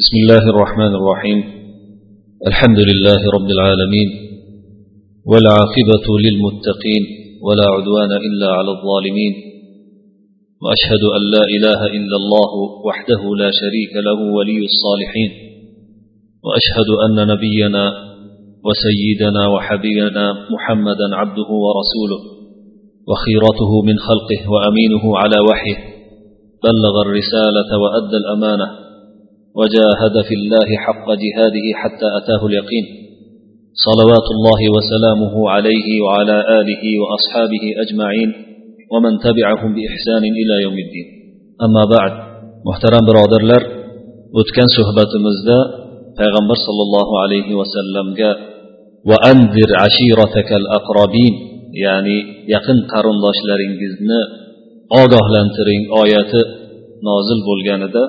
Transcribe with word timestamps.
بسم 0.00 0.16
الله 0.22 0.44
الرحمن 0.50 0.94
الرحيم. 0.94 1.44
الحمد 2.46 2.78
لله 2.78 3.20
رب 3.36 3.48
العالمين 3.56 4.08
والعاقبة 5.26 6.06
للمتقين 6.24 7.02
ولا 7.42 7.66
عدوان 7.74 8.12
إلا 8.28 8.48
على 8.56 8.70
الظالمين. 8.76 9.34
وأشهد 10.62 11.02
أن 11.16 11.22
لا 11.34 11.44
إله 11.56 11.80
إلا 11.98 12.16
الله 12.22 12.52
وحده 12.86 13.22
لا 13.42 13.50
شريك 13.60 13.92
له 14.06 14.18
ولي 14.36 14.58
الصالحين. 14.70 15.30
وأشهد 16.44 16.88
أن 17.06 17.28
نبينا 17.32 17.84
وسيدنا 18.66 19.48
وحبيبنا 19.48 20.24
محمدا 20.54 21.16
عبده 21.20 21.50
ورسوله 21.64 22.20
وخيرته 23.08 23.82
من 23.82 23.96
خلقه 23.98 24.40
وأمينه 24.52 25.18
على 25.18 25.38
وحيه. 25.50 25.78
بلغ 26.64 26.94
الرسالة 27.06 27.70
وأدى 27.82 28.16
الأمانة. 28.16 28.81
وجاهد 29.59 30.15
في 30.27 30.33
الله 30.39 30.67
حق 30.85 31.07
جهاده 31.23 31.65
حتى 31.81 32.07
أتاه 32.19 32.41
اليقين 32.49 32.85
صلوات 33.87 34.27
الله 34.35 34.61
وسلامه 34.75 35.49
عليه 35.49 35.87
وعلى 36.05 36.37
آله 36.59 36.83
وأصحابه 37.01 37.63
أجمعين 37.83 38.29
ومن 38.93 39.13
تبعهم 39.27 39.69
بإحسان 39.77 40.23
إلى 40.41 40.55
يوم 40.65 40.77
الدين 40.85 41.07
أما 41.65 41.83
بعد 41.95 42.13
محترم 42.69 43.03
برادرلر 43.09 43.63
o'tgan 44.39 44.69
suhbatimizda 44.77 45.59
payg'ambar 46.19 46.57
sollallohu 46.67 47.13
alayhi 47.23 47.53
vasallamga 47.61 48.31
va 49.09 49.17
anzir 49.31 49.69
ashiratakal 49.87 50.65
aqrabin 50.79 51.33
ya'ni 51.85 52.17
yaqin 52.53 52.77
qarindoshlaringizni 52.93 54.21
ogohlantiring 55.01 55.83
oyati 56.01 56.41
nozil 57.07 57.39
bo'lganida 57.49 58.03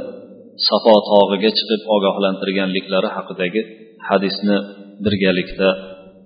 safo 0.69 0.95
tog'iga 1.11 1.51
chiqib 1.59 1.81
ogohlantirganliklari 1.95 3.09
haqidagi 3.17 3.63
hadisni 4.09 4.57
birgalikda 5.05 5.69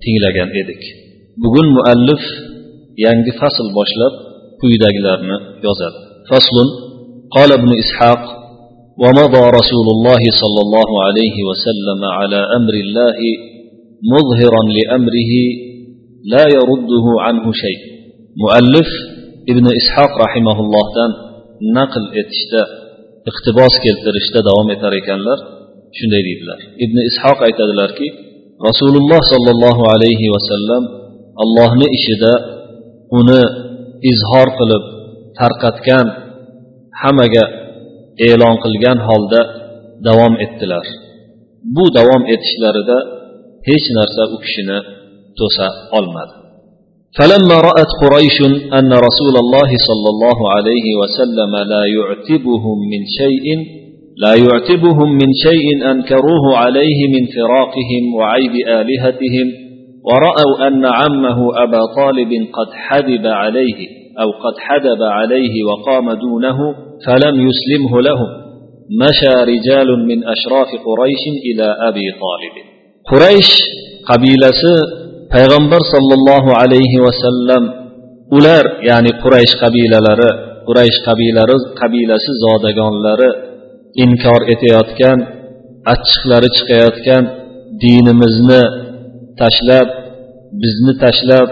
tinglagan 0.03 0.51
edik 0.63 0.83
bugun 1.43 1.67
muallif 1.77 2.23
yangi 3.05 3.33
fasl 3.41 3.67
boshlab 3.79 4.15
quyidagilarni 4.61 5.37
yozadi 5.67 6.01
faslun 6.31 6.71
قال 7.37 7.51
ابن 7.61 7.71
إسحاق 7.83 8.23
ومضى 9.03 9.45
رسول 9.59 9.87
الله 9.95 10.23
صلى 10.43 10.61
الله 10.65 10.91
عليه 11.07 11.37
وسلم 11.49 12.01
على 12.19 12.41
أمر 12.59 12.75
الله 12.85 13.19
مظهرا 14.15 14.63
لأمره 14.77 15.33
لا 16.35 16.45
يرده 16.57 17.07
عنه 17.27 17.45
شيء 17.63 17.81
مؤلف 18.45 18.91
ابن 19.53 19.67
إسحاق 19.81 20.13
رحمه 20.25 20.57
الله 20.65 20.85
تان 20.97 21.11
نقل 21.79 22.05
etishda 22.21 22.63
iqtibos 23.32 23.74
keltirishda 23.86 24.40
davom 24.50 24.68
etar 24.76 24.94
ekanlar 25.02 25.40
shunday 25.98 26.22
deydilar. 26.28 26.60
Ibn 26.84 26.98
ishoq 27.10 27.40
aytadilarki 27.48 28.08
rasululloh 28.68 29.22
sollallohu 29.34 29.84
alayhi 29.94 30.28
vasallam 30.36 30.84
allohni 31.44 31.88
ishida 31.98 32.34
uni 33.20 33.44
izhor 34.12 34.48
qilib 34.60 34.84
tarqatgan 35.40 36.08
hammaga 37.02 37.46
e'lon 38.30 38.56
qilgan 38.64 39.00
holda 39.08 39.42
davom 40.08 40.34
etdilar. 40.46 40.86
Bu 41.76 41.86
davom 41.98 42.24
etishlarida 42.34 42.98
hech 43.70 43.88
narsa 43.98 44.24
u 44.36 44.38
kishini 44.44 44.80
to'sa 45.40 45.68
olmadi. 45.98 46.34
فلما 47.18 47.56
رأت 47.70 47.92
قريش 48.04 48.38
أن 48.74 48.92
رسول 48.94 49.36
الله 49.44 49.70
صلى 49.88 50.10
الله 50.14 50.38
عليه 50.56 50.88
وسلم 51.02 51.52
لا 51.74 51.84
يعتبهم 51.98 52.78
من 52.92 53.02
شيء 53.20 53.46
لا 54.18 54.34
يعتبهم 54.36 55.12
من 55.14 55.30
شيء 55.44 55.92
أنكروه 55.92 56.58
عليه 56.58 57.00
من 57.14 57.24
فراقهم 57.36 58.16
وعيب 58.16 58.52
آلهتهم 58.68 59.48
ورأوا 60.10 60.68
أن 60.68 60.86
عمه 60.86 61.64
أبا 61.64 61.82
طالب 61.96 62.32
قد 62.54 62.68
حدب 62.74 63.26
عليه 63.26 63.88
أو 64.22 64.32
قد 64.32 64.58
حدب 64.58 65.02
عليه 65.04 65.64
وقام 65.64 66.12
دونه 66.12 66.58
فلم 67.06 67.48
يسلمه 67.50 68.02
لهم 68.02 68.28
مشى 69.02 69.44
رجال 69.52 70.08
من 70.08 70.24
أشراف 70.24 70.68
قريش 70.68 71.24
إلى 71.54 71.64
أبي 71.64 72.08
طالب. 72.24 72.56
قريش 73.12 73.50
قبيلة 74.10 74.62
payg'ambar 75.34 75.82
sollallohu 75.94 76.52
alayhi 76.62 77.04
vasallam 77.06 77.64
ular 78.38 78.64
ya'ni 78.90 79.12
quraysh 79.24 79.54
qabilalari 79.64 80.32
quraysh 80.68 80.98
qabilari 81.08 81.56
qabilasi 81.82 82.32
zodagonlari 82.44 83.30
inkor 84.04 84.42
etayotgan 84.54 85.20
achchiqlari 85.94 86.50
chiqayotgan 86.58 87.24
dinimizni 87.84 88.64
tashlab 89.42 89.88
bizni 90.62 90.94
tashlab 91.04 91.50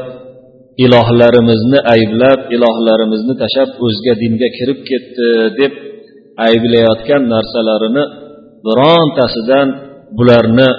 ilohlarimizni 0.85 1.79
ayblab 1.95 2.39
ilohlarimizni 2.55 3.33
tashlab 3.41 3.69
o'zga 3.85 4.13
dinga 4.21 4.49
kirib 4.57 4.79
ketdi 4.89 5.27
deb 5.59 5.73
ayblayotgan 6.47 7.21
narsalarini 7.33 8.03
birontasidan 8.65 9.67
bularni 10.17 10.69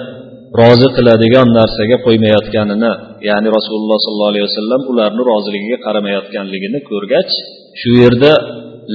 rozi 0.61 0.87
qiladigan 0.97 1.47
narsaga 1.59 1.97
qo'ymayotganini 2.05 2.91
ya'ni 3.29 3.47
rasululloh 3.57 3.97
sollallohu 4.05 4.31
alayhi 4.33 4.47
vasallam 4.49 4.81
ularni 4.91 5.21
roziligiga 5.31 5.77
qaramayotganligini 5.85 6.79
ko'rgach 6.89 7.31
shu 7.81 7.91
yerda 8.03 8.31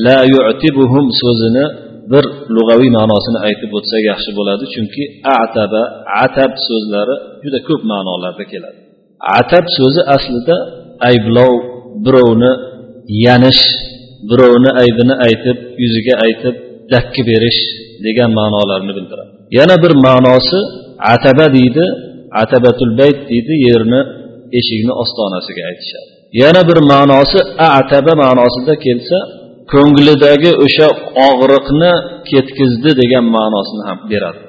la 0.07 0.19
yu'tibuhum 0.35 1.05
so'zini 1.23 1.65
bir 2.13 2.25
lug'aviy 2.57 2.91
ma'nosini 2.99 3.39
aytib 3.49 3.71
o'tsak 3.79 4.03
yaxshi 4.11 4.31
bo'ladi 4.39 4.65
chunki 4.75 5.03
ataba 5.41 5.83
atab 6.25 6.53
so'zlari 6.69 7.15
juda 7.45 7.59
ko'p 7.69 7.83
ma'nolarda 7.93 8.45
keladi. 8.53 8.79
Atab 9.39 9.65
so'zi 9.79 10.01
aslida 10.17 10.57
ayblov 11.09 11.53
birovni 12.05 12.53
yanish 13.27 13.63
birovni 14.31 14.71
aybini 14.83 15.15
aytib 15.27 15.57
yuziga 15.83 16.15
aytib 16.27 16.55
dakki 16.93 17.23
berish 17.31 17.61
degan 18.07 18.31
ma'nolarni 18.39 18.93
bildiradi. 18.99 19.33
Yana 19.59 19.77
bir 19.83 19.93
ma'nosi 20.07 20.61
ataba 21.15 21.47
deydi 21.57 21.85
atabatul 22.43 22.93
bayt 23.01 23.19
deydi 23.31 23.55
yerni 23.69 24.01
eshikni 24.59 24.93
ostonasiga 25.03 25.63
aytishadi. 25.71 26.11
Yana 26.43 26.63
bir 26.69 26.79
ma'nosi 26.93 27.39
ataba 27.81 28.13
ma'nosida 28.25 28.75
kelsa 28.87 29.19
ko'nglidagi 29.73 30.51
o'sha 30.65 30.89
og'riqni 31.29 31.93
ketkizdi 32.31 32.91
degan 33.01 33.25
ma'nosini 33.37 33.83
ham 33.89 33.99
beradi. 34.13 34.43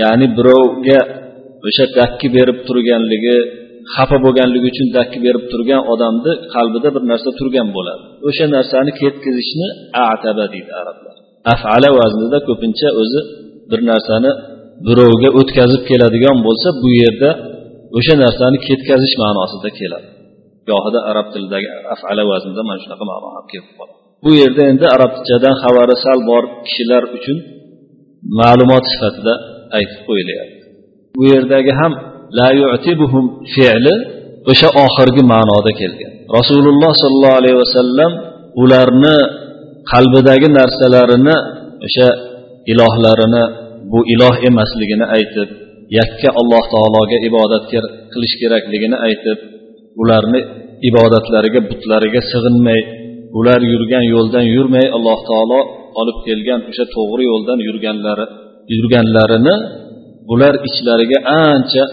Ya'ni 0.00 0.26
birovga 0.36 1.00
o'sha 1.68 1.84
dakki 1.98 2.28
berib 2.36 2.58
turganligi 2.68 3.36
xafa 3.94 4.16
bo'lganligi 4.24 4.66
uchun 4.72 4.88
dakki 4.96 5.18
berib 5.26 5.44
turgan 5.52 5.82
odamni 5.92 6.32
qalbida 6.54 6.88
bir 6.94 7.02
narsa 7.10 7.30
turgan 7.40 7.68
bo'ladi. 7.76 8.02
O'sha 8.28 8.46
narsani 8.56 8.90
ketkizishni 9.00 9.68
ataba 10.12 10.44
deydi 10.54 10.72
arablar. 10.80 11.14
Afala 11.54 11.88
vaznida 11.98 12.38
ko'pincha 12.48 12.88
o'zi 13.02 13.20
bir 13.70 13.80
narsani 13.90 14.30
birovga 14.86 15.28
o'tkazib 15.40 15.82
keladigan 15.90 16.36
bo'lsa 16.46 16.68
bu 16.82 16.88
yerda 17.02 17.30
o'sha 17.98 18.14
narsani 18.24 18.58
ketkazish 18.66 19.14
ma'nosida 19.22 19.70
keladi. 19.80 20.08
Gohida 20.70 21.00
arab 21.10 21.26
tilidagi 21.34 21.68
afala 21.94 22.22
vaznida 22.30 22.62
mana 22.68 22.78
shunaqa 22.84 23.04
ma'no 23.10 23.28
ham 23.36 23.46
kelib 23.52 23.70
qoladi 23.78 24.00
bu 24.24 24.30
yerda 24.40 24.62
endi 24.70 24.86
arabchadan 24.96 25.54
xabari 25.62 25.94
sal 26.04 26.18
bor 26.30 26.42
kishilar 26.66 27.02
uchun 27.16 27.38
ma'lumot 28.40 28.84
sifatida 28.92 29.34
aytib 29.78 30.00
qo'yilyapti. 30.08 30.56
Bu 31.16 31.22
yerdagi 31.32 31.72
ham 31.80 31.92
la 32.38 32.48
yu'tibuhum 32.60 33.24
fe'li 33.54 33.94
o'sha 34.50 34.68
oxirgi 34.84 35.22
ma'noda 35.32 35.72
kelgan. 35.80 36.12
Rasululloh 36.38 36.92
sollallohu 37.02 37.38
alayhi 37.40 37.58
vasallam 37.62 38.12
ularni 38.62 39.16
qalbidagi 39.92 40.48
narsalarini 40.58 41.36
o'sha 41.86 42.08
ilohlarini 42.72 43.44
bu 43.92 43.98
iloh 44.14 44.34
emasligini 44.48 45.06
aytib 45.16 45.48
yakka 45.98 46.28
alloh 46.40 46.64
taologa 46.74 47.18
ibodat 47.28 47.64
qilish 48.12 48.34
kerakligini 48.42 48.96
aytib 49.06 49.38
ularni 50.02 50.40
ibodatlariga 50.88 51.60
butlariga 51.70 52.20
sig'inmay 52.32 52.80
ular 53.38 53.60
yurgan 53.72 54.04
yo'ldan 54.14 54.44
yurmay 54.56 54.86
alloh 54.96 55.18
taolo 55.30 55.60
olib 56.00 56.18
kelgan 56.26 56.60
o'sha 56.70 56.84
to'g'ri 56.96 57.22
yo'ldan 57.30 57.58
yurganlari 57.68 58.26
yurganlarini 58.74 59.54
bular 60.30 60.54
ichlariga 60.68 61.18
ancha 61.48 61.84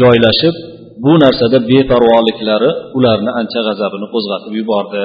joylashib 0.00 0.54
bu 1.04 1.12
narsada 1.24 1.58
beparvoliklari 1.70 2.70
ularni 2.98 3.30
ancha 3.40 3.60
g'azabini 3.66 4.06
qo'zg'atib 4.14 4.52
yubordi 4.60 5.02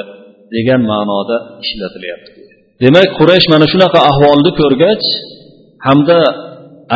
degan 0.55 0.81
ma'noda 0.91 1.37
ishlatilyapti. 1.63 2.31
Demak 2.83 3.09
quraysh 3.19 3.47
mana 3.53 3.65
shunaqa 3.73 3.99
ahvolni 4.11 4.51
ko'rgach 4.61 5.05
hamda 5.85 6.19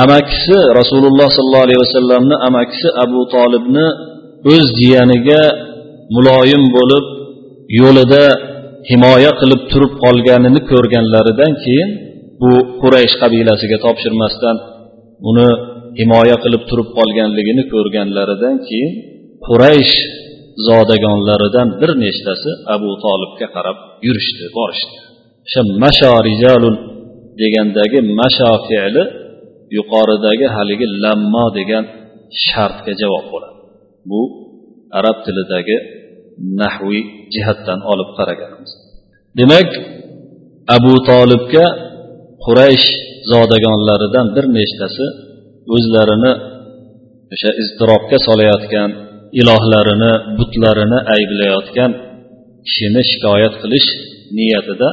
amakisi 0.03 0.57
rasululloh 0.79 1.27
sollallohu 1.37 1.65
alayhi 1.67 1.81
vasallamni 1.85 2.35
amakisi 2.47 2.87
abu 3.05 3.19
tolibni 3.35 3.87
o'z 4.53 4.65
jiyaniga 4.79 5.41
muloyim 6.15 6.63
bo'lib 6.77 7.05
yo'lida 7.79 8.23
himoya 8.89 9.31
qilib 9.41 9.61
turib 9.71 9.93
qolganini 10.03 10.61
ko'rganlaridan 10.71 11.51
keyin 11.63 11.89
bu 12.41 12.51
quraysh 12.81 13.15
qabilasiga 13.21 13.77
topshirmasdan 13.85 14.55
uni 15.29 15.49
himoya 15.99 16.37
qilib 16.43 16.63
turib 16.69 16.89
qolganligini 16.97 17.63
ko'rganlaridan 17.73 18.55
keyin 18.67 18.91
quraysh 19.47 19.95
zodagonlaridan 20.67 21.67
bir 21.81 21.91
nechtasi 22.03 22.49
abu 22.75 22.91
tolibga 23.05 23.47
qarab 23.55 23.77
yurishdi 24.07 24.45
borishdi. 24.57 24.97
O'sha 25.47 25.61
mashorijalul 25.83 26.77
degandagi 27.41 27.99
masho 28.19 28.51
fe'li 28.67 29.03
yuqoridagi 29.77 30.47
haligi 30.55 30.87
lammo 31.03 31.45
degan 31.57 31.83
shartga 32.45 32.93
javob 33.01 33.25
bo'ladi. 33.33 33.57
Bu 34.09 34.21
arab 34.99 35.17
tilidagi 35.25 35.77
nahviy 36.61 37.01
jihatdan 37.33 37.79
olib 37.91 38.09
qaraganimiz 38.17 38.71
demak 39.39 39.69
abu 40.77 40.93
tolibga 41.09 41.65
quraysh 42.45 42.87
zodagonlaridan 43.31 44.27
bir 44.35 44.45
nechtasi 44.57 45.05
o'zlarini 45.75 46.33
o'sha 47.33 47.51
iztirobga 47.61 48.17
solayotgan 48.27 48.89
ilohlarini 49.39 50.13
butlarini 50.37 50.99
ayblayotgan 51.15 51.91
kishini 52.67 53.01
shikoyat 53.11 53.53
qilish 53.61 53.87
niyatida 54.37 54.89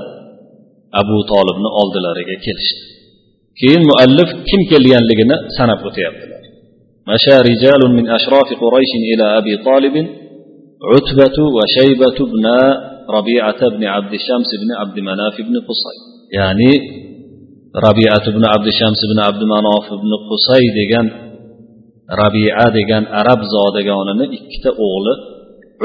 abu 1.01 1.17
tolibni 1.31 1.69
oldilariga 1.81 2.35
kelishdi 2.45 2.81
keyin 3.59 3.83
muallif 3.89 4.29
kim 4.49 4.61
kelganligini 4.71 5.35
sanab 5.57 5.81
o'tyaptilar 5.89 6.43
مشى 7.11 7.35
رجال 7.51 7.81
من 7.97 8.05
أشراف 8.17 8.47
قريش 8.63 8.91
إلى 9.11 9.25
أبي 9.39 9.53
طالب 9.67 9.95
عتبة 10.91 11.37
وشيبة 11.55 12.17
بن 12.31 12.45
ربيعة 13.17 13.61
بن 13.75 13.83
عبد 13.95 14.13
الشمس 14.19 14.49
بن 14.61 14.69
عبد 14.79 14.97
مناف 15.09 15.35
بن 15.47 15.55
قصي 15.67 15.95
يعني 16.39 16.71
ربيعة 17.87 18.25
بن 18.35 18.43
عبد 18.53 18.67
الشمس 18.73 18.99
بن 19.11 19.19
عبد 19.27 19.43
مناف 19.53 19.87
بن 20.03 20.11
قصي 20.29 20.65
degan 20.79 21.07
rabia 22.21 22.65
degan 22.77 23.03
arab 23.21 23.39
zodagonini 23.53 24.25
ikkita 24.37 24.71
o'g'li 24.85 25.13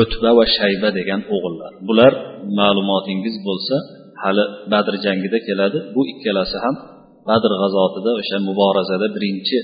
utba 0.03 0.31
va 0.39 0.45
shayba 0.57 0.89
degan 0.99 1.21
o'g'illar 1.35 1.73
bular 1.89 2.13
ma'lumotingiz 2.59 3.37
bo'lsa 3.47 3.77
hali 4.24 4.44
badr 4.74 4.94
jangida 5.06 5.40
keladi. 5.48 5.78
Bu 5.96 6.02
ikkalasi 6.12 6.58
ham 6.64 6.76
badr 7.30 7.52
g'azotida 7.62 8.12
o'sha 8.20 8.38
muborazada 8.48 9.08
birinchi 9.16 9.58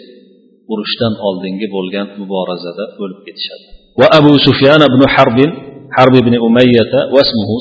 urushdan 0.72 1.14
oldingi 1.28 1.68
bo'lgan 1.76 2.08
muborazada 2.22 2.84
o'lib 3.02 3.20
ketishadi. 3.26 3.66
Va 4.00 4.08
abu 4.20 4.32
sufyan 4.48 4.82
ibn 4.90 5.02
harbin 5.16 5.52
harb 5.98 6.14
ibn 6.22 6.34
umayyata 6.48 7.00
vasmuhu 7.16 7.56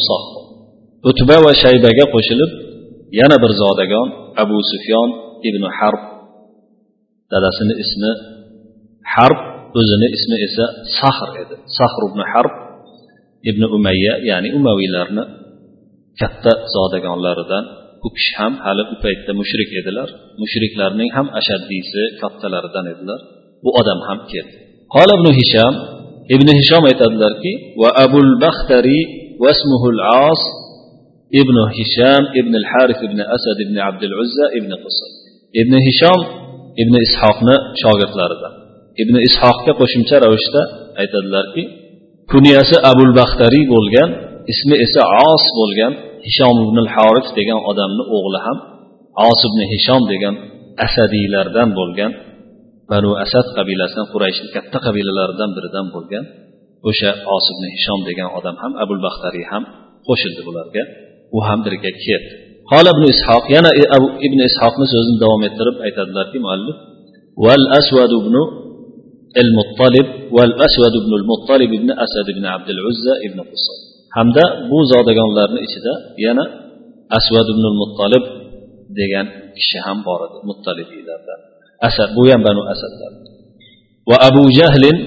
utba 1.10 1.36
va 1.44 1.52
shaybaga 1.62 2.04
qo'shilib 2.14 2.50
yana 3.20 3.36
bir 3.42 3.52
zodagon 3.62 4.08
abu 4.42 4.56
sufyon 4.72 5.08
ibn 5.48 5.62
harb 5.78 6.02
dadasini 7.32 7.74
ismi 7.84 8.12
harb 9.14 9.40
o'zini 9.78 10.08
ismi 10.16 10.36
esa 10.46 10.64
sahr 10.98 11.28
edi. 11.42 11.54
Sahr 11.78 12.02
ibn 12.10 12.20
harb 12.32 12.54
ibn 13.50 13.62
umayya 13.76 14.14
ya'ni 14.30 14.48
umaviylarni 14.58 15.22
katta 16.20 16.52
zodagonlaridan 16.74 17.64
u 18.06 18.08
kishi 18.16 18.32
ham 18.40 18.52
hali 18.64 18.82
u 18.92 18.94
paytda 19.04 19.32
mushrik 19.40 19.70
edilar. 19.80 20.08
Mushriklarning 20.42 21.10
ham 21.16 21.26
ashaddiysi 21.40 22.02
kattalaridan 22.20 22.86
edilar. 22.92 23.20
Bu 23.64 23.70
odam 23.80 24.00
ham 24.08 24.18
keldi. 24.32 24.56
Qola 24.94 25.12
ibn 25.18 25.28
hisham 25.40 25.74
ibn 26.34 26.48
hishom 26.58 26.82
aytadilarki 26.90 27.52
va 27.80 27.88
abul 28.04 28.30
baxtari 28.44 29.00
vasmuhul 29.44 30.00
as 30.30 30.42
ibn 31.40 31.56
hisham 31.78 32.22
ibn 32.40 32.52
al 32.62 32.66
harith 32.72 33.00
ibn 33.08 33.18
asad 33.36 33.58
ibn 33.64 33.76
abdul 33.88 34.14
uzza 34.22 34.46
ibn 34.58 34.70
qusay. 34.84 35.10
Ibn 35.60 35.72
hishom 35.86 36.20
ibn 36.82 36.94
ishoqni 37.06 37.56
shogirdlaridan. 37.82 38.52
Ibn 39.02 39.14
ishoqga 39.28 39.72
qo'shimcha 39.80 40.16
ravishda 40.24 40.62
aytadilarki 41.00 41.62
kunyasi 42.32 42.76
abul 42.90 43.12
baxtariy 43.20 43.64
bo'lgan 43.74 44.10
ismi 44.52 44.76
esa 44.84 45.02
os 45.32 45.44
bo'lgan 45.58 45.92
hishom 46.27 46.55
ibn 46.65 46.77
harif 46.95 47.27
degan 47.37 47.59
odamni 47.71 48.03
o'g'li 48.17 48.39
ham 48.45 48.57
os 49.29 49.39
ibn 49.49 49.59
hishom 49.73 50.01
degan 50.13 50.35
asadiylardan 50.85 51.69
bo'lgan 51.79 52.11
banu 52.91 53.09
asad 53.23 53.45
qabilasidan 53.57 54.07
qurayshni 54.13 54.47
katta 54.55 54.77
qabilalaridan 54.85 55.49
biridan 55.57 55.87
bo'lgan 55.95 56.23
o'sha 56.89 57.11
os 57.35 57.45
ibn 57.53 57.63
hishom 57.75 57.99
degan 58.09 58.27
odam 58.37 58.55
ham 58.63 58.71
abul 58.83 58.99
baxtariy 59.05 59.45
ham 59.51 59.63
qo'shildi 60.07 60.41
bularga 60.47 60.83
u 61.37 61.39
ham 61.47 61.59
birga 61.65 61.91
keldi 62.05 62.33
قال 62.71 62.85
ابن 62.95 63.03
إسحاق 63.13 63.43
ينا 63.55 63.69
ابن 64.27 64.39
إسحاق 64.49 64.75
سوزن 64.93 65.15
دوام 65.23 65.41
يترب 65.47 65.75
أيتدلر 65.85 66.25
في 66.31 66.39
مؤلف 66.45 66.77
والأسود 67.43 68.11
بن 68.25 68.35
المطلب 69.43 70.07
والأسود 70.35 70.93
بن 71.05 71.13
المطلب 71.19 71.71
بن 71.81 71.89
أسد 72.05 72.27
بن 72.37 72.45
عبد 72.53 72.69
العزة 72.75 73.13
بن 73.33 73.39
قصي 73.51 73.86
hamda 74.17 74.43
bu 74.69 74.77
zodagonlarni 74.91 75.59
ichida 75.67 75.93
yana 76.25 76.43
asvad 77.17 77.47
ibn 77.53 77.65
muttolib 77.81 78.23
degan 78.99 79.27
kishi 79.57 79.77
ham 79.85 79.97
bor 80.07 80.19
edi 80.27 80.37
muttalibiylardan 80.49 81.39
asad 81.87 82.09
bu 82.17 82.23
ham 82.31 82.41
banu 82.47 82.61
asadlar 82.73 83.11
va 84.09 84.15
abu 84.29 84.43
jahlin 84.59 84.97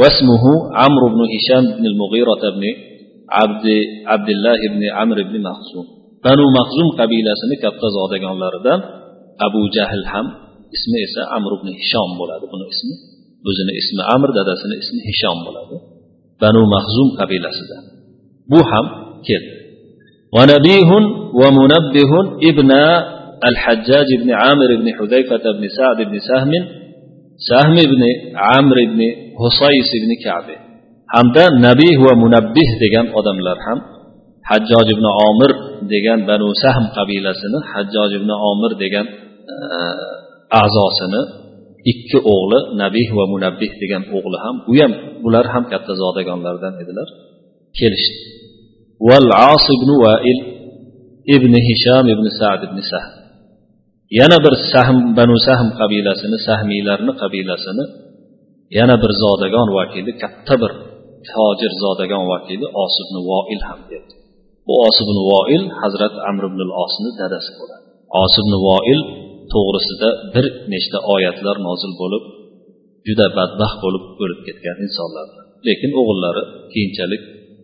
واسمه 0.00 0.44
عمرو 0.80 1.06
بن 1.14 1.22
هشام 1.34 1.64
بن 1.78 1.84
المغيرة 1.92 2.42
بن 2.56 2.64
عبد 3.38 3.66
عبد 4.12 4.28
الله 4.34 4.58
بن 4.74 4.82
عمرو 4.96 5.22
بن 5.28 5.36
مخزوم 5.48 5.86
بنو 6.24 6.44
مخزوم 6.58 6.88
qabilasini 7.00 7.56
katta 7.64 7.86
zodagonlaridan 7.96 8.80
abu 9.46 9.60
jahl 9.76 10.04
ham 10.12 10.26
ismi 10.76 10.98
esa 11.06 11.22
amr 11.36 11.50
ibn 11.58 11.68
hishom 11.80 12.10
bo'ladi 12.20 12.44
buni 12.52 12.66
ismi 12.74 12.94
o'zini 13.48 13.72
ismi 13.80 14.02
amr 14.14 14.28
dadasini 14.38 14.76
ismi 14.82 15.00
hishom 15.08 15.38
bo'ladi 15.46 15.76
banu 16.42 16.60
mahzum 16.74 17.08
qabilasidan 17.20 17.82
bu 18.50 18.60
ham 18.70 18.86
keldi 19.28 19.60
ونبيه 20.36 20.90
ومنبه 21.40 22.12
ابن 22.50 22.70
الحجاج 23.50 24.08
بن 24.22 24.30
عامر 24.40 24.70
بن 24.80 24.88
حذيفة 24.98 25.44
بن 25.58 25.64
سعد 25.78 25.98
بن 26.08 26.16
سهم 26.28 26.52
سهم 27.50 27.76
بن 27.92 28.02
عمرو 28.46 28.84
بن 28.92 29.00
حصيس 29.40 29.90
بن 30.02 30.10
كعب 30.24 30.48
hamda 31.14 31.44
nabih 31.66 31.94
va 32.06 32.12
munabbih 32.22 32.68
degan 32.82 33.06
odamlar 33.18 33.58
ham 33.66 33.78
hajjoj 34.50 34.86
ibn 34.94 35.06
omir 35.28 35.50
degan 35.92 36.20
banu 36.30 36.48
sahm 36.62 36.84
qabilasini 36.96 37.58
hajjoj 37.72 38.10
ibn 38.20 38.30
omir 38.50 38.72
degan 38.82 39.06
a'zosini 40.60 41.22
ikki 41.92 42.18
o'g'li 42.34 42.60
nabih 42.82 43.08
va 43.18 43.24
munabbih 43.34 43.70
degan 43.82 44.02
o'g'li 44.16 44.38
ham 44.44 44.56
u 44.70 44.72
ham 44.80 44.92
bular 45.24 45.46
ham 45.54 45.64
katta 45.72 45.92
zodagonlardan 46.02 46.74
edilar 46.82 47.08
Kelishdi. 47.79 48.17
Val 49.07 49.27
as 49.51 49.65
ibn 49.75 49.89
vail 50.03 50.39
ibn 51.35 51.53
hisham 51.67 52.05
ibn 52.13 52.25
sad 52.39 52.59
ibn 52.67 52.77
sahm. 52.91 53.11
Yana 54.19 54.37
bir 54.45 54.53
sahm 54.71 54.97
banu 55.17 55.35
sahm 55.47 55.67
qabilasini 55.79 56.37
sahmiylarni 56.47 57.13
qabilasini 57.21 57.85
yana 58.77 58.95
bir 59.03 59.11
zodagon 59.23 59.67
vakili 59.77 60.11
katta 60.21 60.55
bir 60.61 60.71
tojir 61.29 61.71
zodagon 61.83 62.23
vakili 62.31 62.65
os 62.83 62.95
ibn 63.03 63.15
voil 63.29 63.61
ham 63.67 63.79
dedi 63.91 64.13
bu 64.67 64.73
os 64.87 64.97
ibn 65.03 65.17
voil 65.31 65.63
hazrat 65.81 66.13
amr 66.29 66.43
ibn 66.51 66.61
osni 66.83 67.09
dadasi 67.19 67.51
bo'ladi. 67.59 67.85
Os 68.23 68.33
ibn 68.41 68.53
voil 68.67 69.01
to'g'risida 69.53 70.09
bir 70.33 70.45
nechta 70.73 70.97
oyatlar 71.13 71.55
nozil 71.67 71.93
bo'lib 72.01 72.23
juda 73.07 73.25
badbaxt 73.37 73.77
bo'lib 73.83 74.03
o'lib 74.23 74.39
ketgan 74.47 74.77
insonlar 74.85 75.27
lekin 75.67 75.91
o'g'illari 75.99 76.43
keyinchalik 76.73 77.21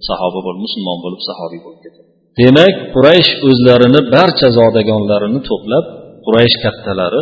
sahoba 0.09 0.39
bo'lib 0.45 0.61
musulmon 0.65 0.97
bo'lib 1.05 1.21
sahobiy 1.29 1.59
bo'lib 1.65 1.81
ketadi 1.85 2.07
demak 2.41 2.73
quraysh 2.95 3.31
o'zlarini 3.49 4.01
barcha 4.15 4.47
zodagonlarini 4.57 5.39
to'plab 5.49 5.85
quraysh 6.25 6.55
kattalari 6.63 7.21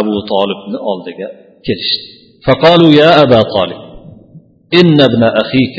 abu 0.00 0.14
tolibni 0.32 0.78
oldiga 0.92 1.28
kelishdi 1.66 2.16
فقالوا 2.46 2.90
يا 3.02 3.10
أبا 3.22 3.40
طالب 3.56 3.80
إن 4.80 5.00
ابن 5.00 5.22
أخيك 5.42 5.78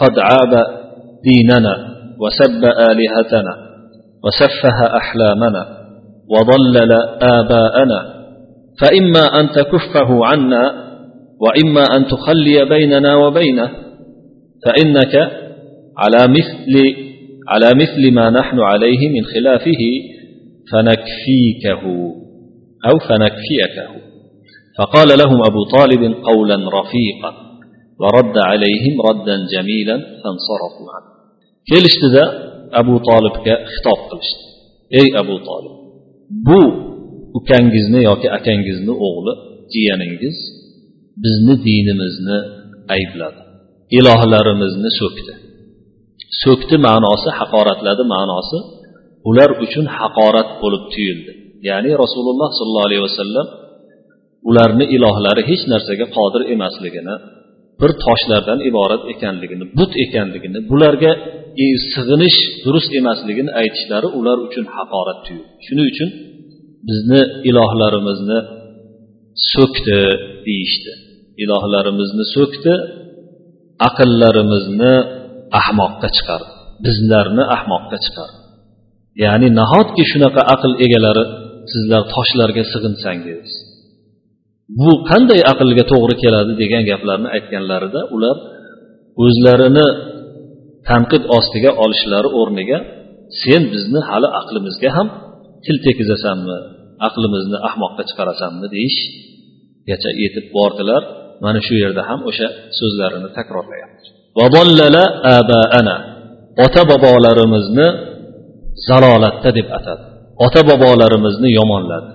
قد 0.00 0.18
عاب 0.18 0.52
ديننا 1.24 1.74
وسب 2.22 2.64
آلهتنا 2.64 3.54
وسفه 4.24 4.96
أحلامنا 4.96 5.62
وضلل 6.32 6.92
آباءنا 7.22 8.00
فإما 8.80 9.40
أن 9.40 9.50
تكفه 9.50 10.26
عنا 10.26 10.64
وإما 11.40 11.84
أن 11.96 12.06
تخلي 12.06 12.64
بيننا 12.64 13.16
وبينه 13.16 13.70
فإنك 14.64 15.14
على 16.02 16.32
مثل 16.36 16.74
على 17.48 17.68
مثل 17.74 18.14
ما 18.14 18.30
نحن 18.30 18.58
عليه 18.60 19.08
من 19.08 19.24
خلافه 19.24 19.82
فنكفيكه 20.72 21.82
أو 22.88 22.98
فنكفيكه 23.08 23.88
فقال 24.78 25.08
لهم 25.08 25.38
أبو 25.50 25.64
طالب 25.76 26.02
قولا 26.24 26.56
رفيقا 26.80 27.32
ورد 28.00 28.38
عليهم 28.38 29.00
ردا 29.10 29.36
جميلا 29.54 29.96
فانصرفوا 29.96 30.88
عنه. 30.94 31.10
كل 31.68 31.84
اشتداء 31.86 32.30
أبو 32.72 32.98
طالب 32.98 33.32
كخطاب 33.32 33.98
قلشت. 34.10 34.40
أي 34.94 35.18
أبو 35.20 35.36
طالب 35.36 35.74
بو 36.30 36.88
ukangizni 37.38 38.00
yoki 38.08 38.28
akangizni 38.38 38.92
o'g'li 39.06 39.32
jiyaningiz 39.72 40.38
أي 42.94 43.02
بلاد 43.12 43.36
aybladi 43.36 43.40
ilohlarimizni 43.98 44.90
so'kdi 45.00 45.32
so'kdi 46.42 46.76
ma'nosi 46.88 47.28
haqoratladi 47.38 48.04
ma'nosi. 48.14 48.58
Ular 49.30 49.50
uchun 49.64 49.86
haqorat 49.98 50.50
bo'lib 50.62 50.84
tuyuldi. 50.94 51.32
Ya'ni 51.68 51.90
rasululloh 52.02 52.50
sollallohu 52.58 52.88
alayhi 52.88 53.04
vasallam 53.08 53.46
ularni 54.48 54.84
ilohlari 54.96 55.42
hech 55.50 55.62
narsaga 55.72 56.06
qodir 56.16 56.42
emasligini 56.54 57.14
bir 57.80 57.90
toshlardan 58.04 58.58
iborat 58.70 59.02
ekanligini 59.12 59.64
but 59.78 59.92
ekanligini 60.04 60.58
bularga 60.70 61.12
sig'inish 61.94 62.38
durust 62.64 62.90
emasligini 63.00 63.50
aytishlari 63.60 64.08
ular 64.18 64.38
uchun 64.46 64.64
haqorat 64.76 65.18
tuyuldi. 65.26 65.50
Shuning 65.66 65.86
uchun 65.92 66.08
bizni 66.88 67.20
ilohlarimizni 67.50 68.38
so'kdi 69.52 70.00
deyishdi. 70.46 70.92
Ilohlarimizni 71.44 72.24
so'kdi 72.36 72.72
aqllarimizni 73.88 74.94
ahmoqqa 75.60 76.08
chiqardi 76.16 76.50
bizlarni 76.84 77.44
ahmoqqa 77.56 77.96
chiqardi 78.04 78.38
ya'ni 79.24 79.48
nahotki 79.60 80.02
shunaqa 80.12 80.42
aql 80.54 80.72
egalari 80.84 81.24
sizlar 81.72 82.02
toshlarga 82.14 82.62
sig'insangiz? 82.72 83.48
Bu 84.80 84.90
qanday 85.10 85.40
aqlga 85.52 85.84
to'g'ri 85.92 86.14
keladi 86.22 86.52
degan 86.62 86.82
gaplarni 86.90 87.28
aytganlarida 87.36 88.00
ular 88.14 88.36
o'zlarini 89.24 89.86
tanqid 90.88 91.22
ostiga 91.36 91.70
olishlari 91.84 92.28
o'rniga 92.40 92.78
sen 93.42 93.62
bizni 93.72 94.00
hali 94.08 94.28
aqlimizga 94.40 94.90
ham 94.96 95.08
til 95.64 95.76
tekizasanmi 95.86 96.58
aqlimizni 97.08 97.58
ahmoqqa 97.68 98.02
chiqarasanmi 98.08 98.66
deyishgacha 98.74 100.10
yetib 100.22 100.46
bordilar. 100.56 101.02
Mana 101.44 101.60
shu 101.66 101.74
yerda 101.82 102.02
ham 102.08 102.20
o'sha 102.30 102.48
so'zlarini 102.78 103.28
takrorlayapti. 103.38 104.08
Ota 106.64 106.82
bobolarimizni 106.90 107.86
zalolatda 108.88 109.50
deb 109.58 109.68
atadi. 109.78 110.04
Ota 110.44 110.60
bobolarimizni 110.70 111.48
yomonladi. 111.58 112.10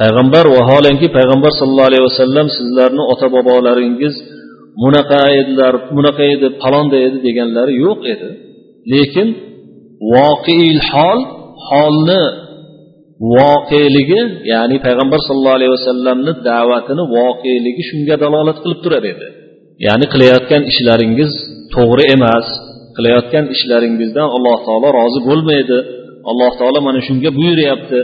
Payg'ambar 0.00 0.44
vaholanki 0.56 1.06
payg'ambar 1.16 1.52
sallallohu 1.58 1.90
alayhi 1.90 2.04
vasallam 2.10 2.46
sizlarni 2.58 3.02
ota 3.12 3.26
bobolaringiz 3.34 4.14
bunaqa 4.82 5.22
edilar 5.40 5.74
bunaqa 5.96 6.24
edi 6.34 6.46
palonda 6.62 6.96
edi 7.06 7.18
deganlari 7.26 7.72
yo'q 7.84 8.00
edi. 8.14 8.28
Lekin 8.92 9.28
voqeil 10.14 10.78
hol 10.90 11.20
holni 11.68 12.22
voqeligi 13.36 14.20
ya'ni 14.52 14.76
payg'ambar 14.86 15.20
sallallohu 15.26 15.58
alayhi 15.58 15.72
vasallamni 15.76 16.32
da'vatini 16.48 17.02
voqeligi 17.16 17.82
shunga 17.90 18.16
dalolat 18.24 18.58
qilib 18.62 18.80
turar 18.84 19.04
edi. 19.12 19.26
Ya'ni 19.86 20.06
qilayotgan 20.12 20.62
ishlaringiz 20.72 21.32
to'g'ri 21.74 22.04
emas 22.16 22.46
qilayotgan 22.96 23.44
ishlaringizdan 23.54 24.28
alloh 24.36 24.56
taolo 24.66 24.88
rozi 24.98 25.20
bo'lmaydi. 25.28 25.78
Alloh 26.30 26.52
taolo 26.60 26.78
mana 26.88 27.00
shunga 27.08 27.30
buyuryapti. 27.38 27.98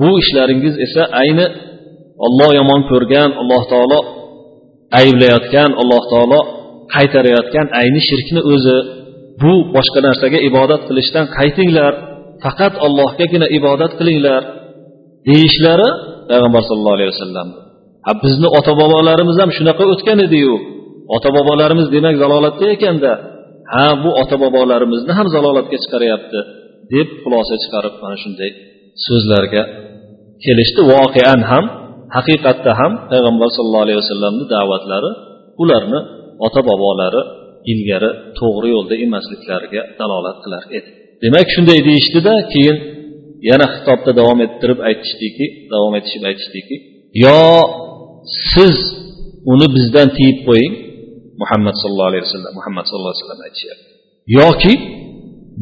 Bu 0.00 0.10
ishlaringiz 0.22 0.74
esa 0.86 1.02
ayni 1.22 1.46
olloh 2.26 2.50
yomon 2.60 2.80
ko'rgan 2.90 3.30
alloh 3.40 3.62
taolo 3.72 3.98
ayblayotgan 5.00 5.70
alloh 5.82 6.02
taolo 6.12 6.40
qaytarayotgan 6.94 7.66
ayni 7.80 8.00
shirkni 8.08 8.40
o'zi. 8.52 8.78
Bu 9.42 9.52
boshqa 9.76 10.00
narsaga 10.08 10.38
ibodat 10.48 10.82
qilishdan 10.88 11.26
qaytinglar 11.38 11.92
faqat 12.44 12.74
allohgagina 12.86 13.46
ibodat 13.58 13.92
qilinglar 13.98 14.42
deyishlari 15.28 15.88
payg'ambar 16.30 16.62
sallallohu 16.68 16.96
alayhi 16.98 17.12
vasallam. 17.14 17.48
Ha 18.06 18.12
bizni 18.24 18.48
ota 18.58 18.72
bobolarimiz 18.80 19.36
ham 19.42 19.50
shunaqa 19.58 19.84
o'tgan 19.92 20.18
ediyu. 20.26 20.54
Ota 21.16 21.28
bobolarimiz 21.36 21.86
demak 21.94 22.14
zalolatda 22.22 22.66
ekanda 22.76 23.12
ha 23.72 23.86
bu 24.02 24.10
ota 24.22 24.36
bobolarimizni 24.44 25.12
ham 25.18 25.26
zalolatga 25.34 25.76
chiqaryapti 25.84 26.40
deb 26.94 27.08
xulosa 27.22 27.54
chiqarib 27.62 27.94
mana 28.02 28.16
shunday 28.22 28.50
so'zlarga 29.06 29.62
kelishdi. 30.44 30.80
Voqean 30.92 31.40
ham 31.50 31.64
haqiqatda 32.16 32.72
ham 32.80 32.92
payg'ambar 33.10 33.48
sallallohu 33.56 33.84
alayhi 33.86 34.00
vasallamni 34.02 34.44
da'vatlari 34.54 35.10
ularni 35.62 36.00
ota 36.46 36.60
bobolari 36.68 37.22
ilgari 37.72 38.10
to'g'ri 38.38 38.68
yo'lda 38.74 38.94
emasliklariga 39.06 39.82
dalolat 40.00 40.36
qilar 40.44 40.62
edi. 40.78 40.90
Demak 41.24 41.46
shunday 41.54 41.78
deyishdida 41.88 42.34
keyin 42.52 42.76
yana 43.50 43.66
xitobda 43.74 44.10
davom 44.20 44.38
ettirib 44.46 44.78
aytishdiki 44.88 45.46
davom 45.72 45.92
etishib 45.98 46.22
aytishdiki 46.30 46.76
yo 47.24 47.40
siz 48.52 48.76
uni 49.52 49.66
bizdan 49.76 50.08
tiyib 50.16 50.38
qo'ying 50.48 50.74
muhammad 51.42 51.74
sallallohu 51.80 52.10
alayhi 52.12 52.24
vasallam 52.28 52.52
muhammad 52.58 52.84
sallallohu 52.88 53.12
alayhi 53.12 53.22
vasallam 53.24 53.42
aytishyapti 53.48 53.86
yoki 54.38 54.72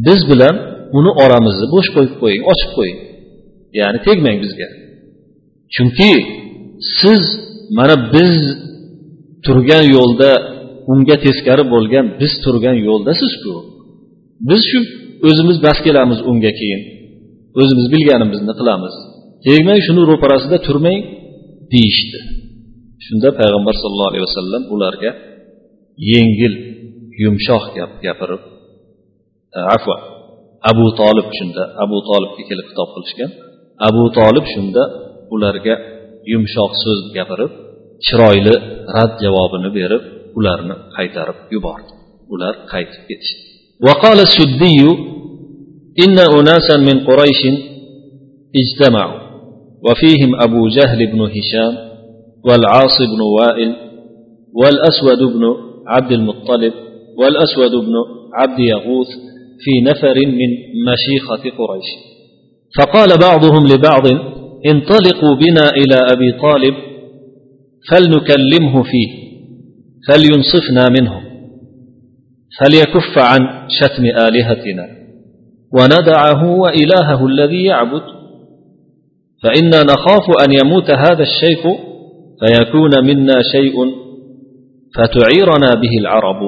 biz 0.07 0.21
bilan 0.31 0.57
uni 0.99 1.11
oramizni 1.25 1.67
bo'sh 1.75 1.89
qo'yib 1.95 2.15
qo'ying 2.23 2.43
ochib 2.53 2.71
qo'ying. 2.79 2.99
Ya'ni 3.81 3.99
tegmang 4.07 4.39
bizga. 4.45 4.69
Chunki 5.75 6.13
siz 7.01 7.23
mana 7.79 7.95
biz 8.15 8.37
turgan 9.47 9.85
yo'lda 9.97 10.31
unga 10.93 11.17
teskari 11.25 11.65
bo'lgan 11.75 12.07
biz 12.21 12.33
turgan 12.45 12.77
yo'ldasizku 12.89 13.55
biz 14.49 14.63
shu 14.71 14.79
o'zimiz 15.29 15.57
bas 15.67 15.79
kelamiz 15.87 16.19
unga 16.31 16.53
keyin. 16.61 16.83
O'zimiz 17.61 17.87
bilganimizni 17.95 18.53
qilamiz. 18.61 18.95
Tegmang 19.47 19.81
shuni 19.87 20.03
ro'parasida 20.11 20.57
turmang 20.67 21.01
deyishdi. 21.73 22.19
Shunda 23.07 23.29
payg'ambar 23.41 23.75
sallallohu 23.83 24.11
alayhi 24.13 24.25
vasallam 24.29 24.63
ularga 24.75 25.11
yengil 26.12 26.54
yumshoq 27.24 27.64
gap 27.78 27.92
gapirib 28.06 28.42
afva 29.76 29.96
abu 30.72 30.86
tolib 31.00 31.28
shunda 31.38 31.64
abu 31.84 31.98
tolibga 32.10 32.44
kelib 32.50 32.66
xitob 32.70 32.90
qilishgan 32.96 33.32
abu 33.88 34.04
tolib 34.18 34.46
shunda 34.54 34.84
ularga 35.36 35.76
yumshoq 36.32 36.72
so'z 36.84 37.00
gapirib 37.18 37.52
chiroyli 38.06 38.56
rad 38.96 39.12
javobini 39.24 39.70
berib 39.78 40.04
ularni 40.40 40.76
qaytarib 40.96 41.38
yubordi 41.54 41.92
ular 42.34 42.54
qaytib 42.74 43.04
ketishdi 43.10 43.44
وقال 43.88 44.20
السدي 44.30 44.80
إن 46.04 46.18
أناسا 46.40 46.76
من 46.88 46.98
قريش 47.10 47.42
اجتمعوا 48.62 49.20
وفيهم 49.86 50.32
أبو 50.46 50.62
جهل 50.68 51.00
بن 51.12 51.22
هشام 51.36 51.74
والعاص 52.48 52.98
بن 53.12 53.22
وائل 53.38 53.72
والأسود 54.60 55.22
بن 55.34 55.44
عبد 55.89 56.13
المطلب 56.13 56.73
والأسود 57.19 57.71
بن 57.71 57.93
عبد 58.35 58.59
يغوث 58.59 59.07
في 59.61 59.81
نفر 59.91 60.15
من 60.27 60.51
مشيخة 60.93 61.57
قريش. 61.59 61.89
فقال 62.79 63.09
بعضهم 63.21 63.67
لبعض 63.67 64.07
انطلقوا 64.67 65.35
بنا 65.35 65.69
إلى 65.71 65.97
أبي 66.13 66.33
طالب 66.33 66.75
فلنكلمه 67.91 68.83
فيه 68.83 69.29
فلينصفنا 70.09 70.85
منه 71.01 71.21
فليكف 72.59 73.19
عن 73.19 73.69
شتم 73.69 74.05
آلهتنا 74.05 74.89
وندعه 75.73 76.59
وإلهه 76.59 77.27
الذي 77.27 77.65
يعبد. 77.65 78.03
فإنا 79.43 79.83
نخاف 79.83 80.45
أن 80.45 80.53
يموت 80.53 80.91
هذا 80.91 81.23
الشيخ 81.23 81.67
فيكون 82.41 82.91
منا 83.05 83.43
شيء 83.53 84.08
فتعيرنا 84.98 85.70
به 85.82 85.94
العرب 86.04 86.42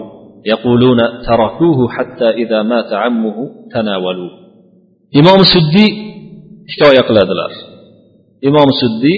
يقولون 0.53 0.99
تركوه 1.27 1.79
حتى 1.95 2.29
إذا 2.41 2.59
مات 2.71 2.93
عمه 2.93 3.37
تناولوه 3.73 4.33
إمام 5.19 5.39
السدي 5.47 5.87
hikoya 6.71 7.03
qiladilar 7.09 7.51
imom 8.49 8.69
suddiy 8.81 9.17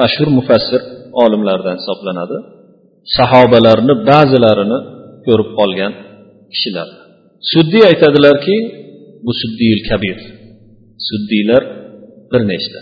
mashhur 0.00 0.28
mufassir 0.38 0.82
olimlardan 1.22 1.76
hisoblanadi 1.80 2.36
sahobalarni 3.16 3.94
ba'zilarini 4.10 4.78
ko'rib 5.26 5.48
qolgan 5.58 5.92
kishilar 6.52 6.88
suddiy 7.52 7.82
aytadilarki 7.90 8.56
bu 9.24 9.32
suddiyul 9.42 9.82
kabir 9.90 10.18
suddiylar 11.08 11.62
bir 12.30 12.42
nechta 12.52 12.80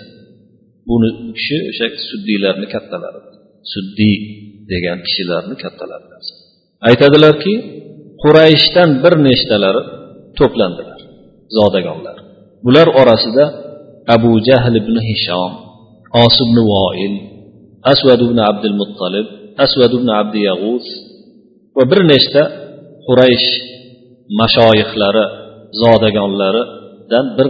buni 0.89 1.09
kishi 1.37 1.57
o'sha 1.71 1.87
suddiylarni 2.11 2.67
kattalari 2.75 3.21
suddiy 3.73 4.17
degan 4.72 5.00
kishilarni 5.06 5.56
kattalari 5.64 6.06
aytadilarki 6.90 7.54
qurayshdan 8.24 8.90
bir 9.04 9.14
nechtalari 9.28 9.82
to'plandilar 10.40 11.00
zodagonlar. 11.58 12.18
Bular 12.66 12.88
orasida 13.02 13.46
abu 14.16 14.32
jahl 14.48 14.76
ibn 14.82 14.96
hishom 15.10 15.52
os 16.24 16.36
ibn 16.46 16.58
voil 16.72 17.16
asvad 17.92 18.20
ibn 18.28 18.38
abdul 18.50 18.76
muttalib 18.82 19.28
asvad 19.66 19.92
ibn 19.98 20.10
abdi 20.22 20.40
yag'uz 20.50 20.86
va 21.78 21.84
bir 21.92 22.00
nechta 22.12 22.44
quraysh 23.08 23.48
mashoyihlari 24.40 25.26
zodagonlaridan 25.82 27.26
bir 27.38 27.48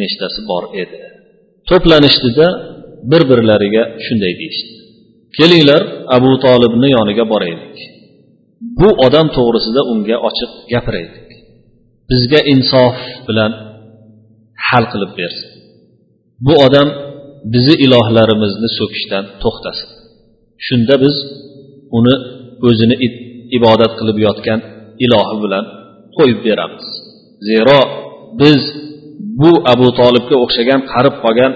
nechtasi 0.00 0.40
bor 0.50 0.64
edi. 0.82 0.98
To'planishdida 1.68 2.46
bir 3.10 3.22
birlariga 3.30 3.82
shunday 4.04 4.32
deyishdi. 4.40 4.79
Kelinglar 5.38 5.82
abu 6.16 6.30
tolibni 6.44 6.88
yoniga 6.96 7.24
boraylik. 7.32 7.76
Bu 8.80 8.88
odam 9.06 9.26
to'g'risida 9.36 9.80
unga 9.92 10.16
ochiq 10.28 10.50
gapiraylik. 10.72 11.28
Bizga 12.10 12.40
insof 12.52 12.96
bilan 13.28 13.52
hal 14.68 14.84
qilib 14.92 15.12
bersin. 15.20 15.48
Bu 16.46 16.54
odam 16.66 16.88
bizni 17.52 17.74
ilohlarimizni 17.84 18.68
so'kishdan 18.78 19.24
to'xtasin. 19.42 19.88
Shunda 20.66 20.94
biz 21.04 21.16
uni 21.98 22.14
o'zini 22.68 22.96
ibodat 23.58 23.92
qilib 23.98 24.18
yotgan 24.26 24.60
ilohi 25.04 25.36
bilan 25.44 25.64
qo'yib 26.16 26.40
beramiz. 26.46 26.86
Zero 27.48 27.78
biz 28.40 28.60
bu 29.40 29.50
abu 29.72 29.86
tolibga 30.00 30.36
o'xshagan 30.44 30.80
qarib 30.92 31.14
qolgan 31.24 31.52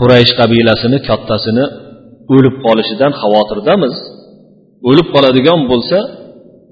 quraysh 0.00 0.32
qabilasini 0.40 0.98
kattasini 1.08 1.64
o'lib 2.35 2.55
qolishidan 2.65 3.11
xavotirdamiz 3.21 3.95
o'lib 4.89 5.07
qoladigan 5.15 5.61
bo'lsa 5.71 5.97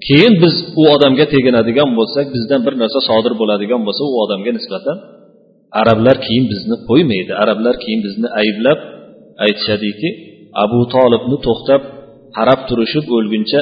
keyin 0.06 0.34
biz 0.42 0.54
u 0.80 0.82
odamga 0.94 1.26
teginadigan 1.34 1.90
bo'lsak 1.98 2.26
bizdan 2.36 2.60
bir 2.66 2.74
narsa 2.82 3.00
sodir 3.08 3.32
bo'ladigan 3.40 3.80
bo'lsa 3.86 4.02
u 4.12 4.14
odamga 4.24 4.52
nisbatan 4.58 4.96
arablar 5.80 6.16
keyin 6.26 6.44
bizni 6.52 6.76
qo'ymaydi 6.88 7.32
arablar 7.42 7.74
keyin 7.84 8.00
bizni 8.06 8.28
ayblab 8.40 8.78
aytishadiki 9.44 10.08
abu 10.64 10.80
tolibni 10.94 11.36
to'xtab 11.46 11.82
qarab 12.36 12.60
turishib 12.68 13.06
o'lguncha 13.16 13.60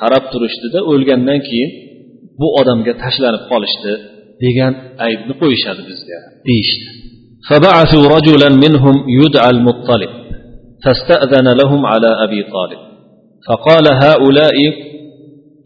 qarab 0.00 0.24
turishdida 0.32 0.78
o'lgandan 0.92 1.40
keyin 1.48 1.70
bu 2.40 2.46
odamga 2.60 2.92
tashlanib 3.04 3.44
qolishdi 3.50 3.92
degan 4.44 4.72
aybni 5.06 5.34
qo'yishadi 5.42 5.82
bizga 5.90 6.18
deyishdi 6.48 6.88
فبعثوا 7.48 8.04
رجلا 8.16 8.48
منهم 8.64 8.96
يدعى 9.20 9.50
المطلب 9.56 10.12
فاستأذن 10.84 11.48
لهم 11.60 11.86
على 11.86 12.10
أبي 12.24 12.40
طالب 12.42 12.80
فقال 13.48 13.86
هؤلاء 14.04 14.56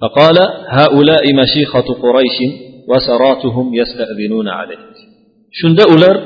فقال 0.03 0.37
هؤلاء 0.79 1.25
مشيخة 1.43 1.89
قريش 2.05 2.39
وسراتهم 2.91 3.75
يستأذنون 3.75 4.49
عليك 4.49 4.81
shunda 5.59 5.85
ular 5.95 6.17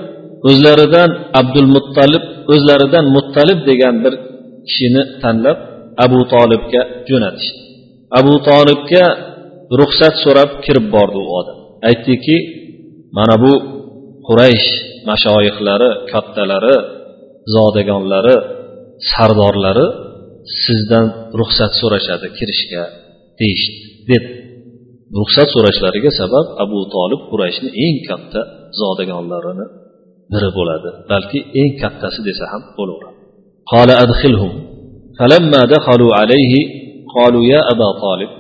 o'zlaridan 0.49 1.11
abdul 1.41 1.69
muttalib 1.77 2.25
o'zlaridan 2.53 3.05
muttalib 3.17 3.59
degan 3.71 3.95
bir 4.05 4.15
kishini 4.69 5.03
tanlab 5.23 5.59
abu 6.05 6.21
tolibga 6.33 6.83
jo'natishdi 7.09 7.61
abu 8.19 8.35
tolibga 8.49 9.05
ruxsat 9.81 10.15
so'rab 10.25 10.51
kirib 10.65 10.87
bordi 10.95 11.19
u 11.25 11.29
odam 11.41 11.59
aytdiki 11.89 12.37
mana 13.17 13.37
bu 13.43 13.53
quraysh 14.29 14.69
mashoyihlari 15.09 15.91
kattalari 16.13 16.77
zodagonlari 17.55 18.37
sardorlari 19.13 19.87
sizdan 20.65 21.07
ruxsat 21.41 21.73
so'rashadi 21.81 22.27
kirishga 22.39 22.83
deyishdi 23.41 23.77
deb 24.11 24.25
ruxsat 25.21 25.49
so'rashlariga 25.55 26.11
sabab 26.21 26.47
abu 26.65 26.79
tolib 26.95 27.21
qurayshni 27.31 27.69
eng 27.85 27.97
katta 28.09 28.41
zodagonlarini 28.81 29.67
biri 30.33 30.51
bo'ladi 30.59 30.91
balki 31.13 31.39
eng 31.61 31.73
kattasi 31.83 32.21
desa 32.29 32.45
ham 32.53 32.63
bo'laveradi 32.79 33.15
قال 33.73 33.91
أدخلهم 34.05 34.53
فلما 35.19 35.61
دخلوا 35.77 36.15
عليه 36.21 36.55
قالوا 37.17 37.45
يا 37.45 37.61
أبا 37.73 37.89
طالب 38.05 38.31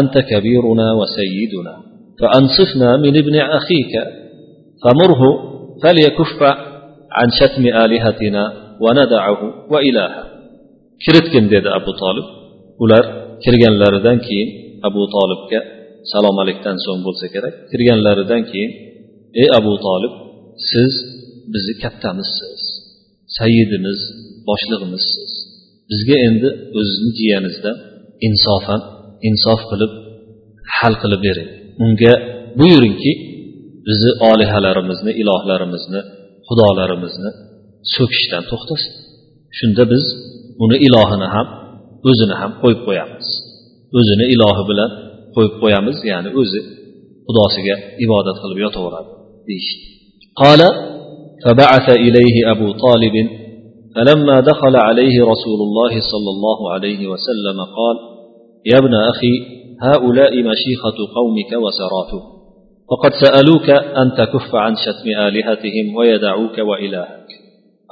أنت 0.00 0.18
كبيرنا 0.18 0.92
وسيدنا 0.92 1.74
فأنصفنا 2.20 2.96
من 2.96 3.16
ابن 3.16 3.36
أخيك 3.58 3.94
فمره 4.82 5.22
فليكف 5.82 6.42
عن 7.12 7.28
شتم 7.40 7.66
آلهتنا 7.66 8.52
وندعه 8.52 8.56
وإلهه 8.56 8.59
kiritgin 11.03 11.45
dedi 11.53 11.69
abu 11.79 11.91
tolib 12.01 12.27
ular 12.83 13.05
kirganlaridan 13.43 14.17
keyin 14.27 14.49
abu 14.87 15.01
tolibga 15.15 15.59
salom 16.11 16.37
alikdan 16.43 16.77
so'ng 16.85 17.01
bo'lsa 17.07 17.25
kerak. 17.33 17.53
Kirganlaridan 17.71 18.41
keyin 18.51 18.71
ey 19.41 19.47
abu 19.59 19.73
tolib 19.85 20.13
siz 20.69 20.93
bizni 21.53 21.73
kattamizsiz. 21.83 22.61
Sayyidimiz 23.37 23.99
boshlig'imizsiz. 24.47 25.31
Bizga 25.91 26.15
endi 26.27 26.49
o'zizni 26.79 27.11
jiyanizdan 27.19 27.75
insofan 28.27 28.81
insof 29.29 29.61
qilib 29.71 29.91
hal 30.77 30.93
qilib 31.01 31.21
bering. 31.27 31.49
Unga 31.83 32.13
buyuringki 32.59 33.11
bizni 33.87 34.11
olihalarimizni 34.29 35.11
ilohlarimizni 35.21 36.01
xudolarimizni 36.47 37.31
so'kishdan 37.94 38.42
to'xtasin 38.50 38.92
shunda 39.58 39.84
biz 39.92 40.04
uni 40.64 40.76
ilohini 40.86 41.28
ham 41.34 41.46
o'zini 42.08 42.34
ham 42.40 42.50
qo'yib 42.62 42.80
qo'yamiz 42.86 43.26
o'zini 43.98 44.26
ilohi 44.34 44.62
bilan 44.70 44.90
qo'yib 45.34 45.54
qo'yamiz 45.62 45.96
ya'ni 46.12 46.30
o'zi 46.40 46.60
xudosiga 47.26 47.76
ibodat 48.04 48.36
qilib 48.42 48.58
yotaveradi 48.66 49.10
deyishdi 49.48 49.86
قال 50.42 50.60
فبعث 51.44 51.86
إليه 52.06 52.36
أبو 52.54 52.68
طالب 52.72 53.16
فلما 53.94 54.36
دخل 54.50 54.74
عليه 54.88 55.16
رسول 55.32 55.60
الله 55.66 55.92
صلى 56.12 56.30
الله 56.34 56.58
عليه 56.74 57.00
وسلم 57.12 57.58
قال 57.78 57.96
يا 58.70 58.78
ابن 58.82 58.94
أخي 59.12 59.34
هؤلاء 59.82 60.32
مشيخة 60.50 60.98
قومك 61.18 61.52
وسراتهم 61.64 62.24
وقد 62.90 63.12
سألوك 63.24 63.68
أن 63.70 64.06
تكف 64.20 64.54
عن 64.54 64.74
شتم 64.84 65.08
آلهتهم 65.26 65.96
ويدعوك 65.96 66.58
وإلهك 66.58 67.28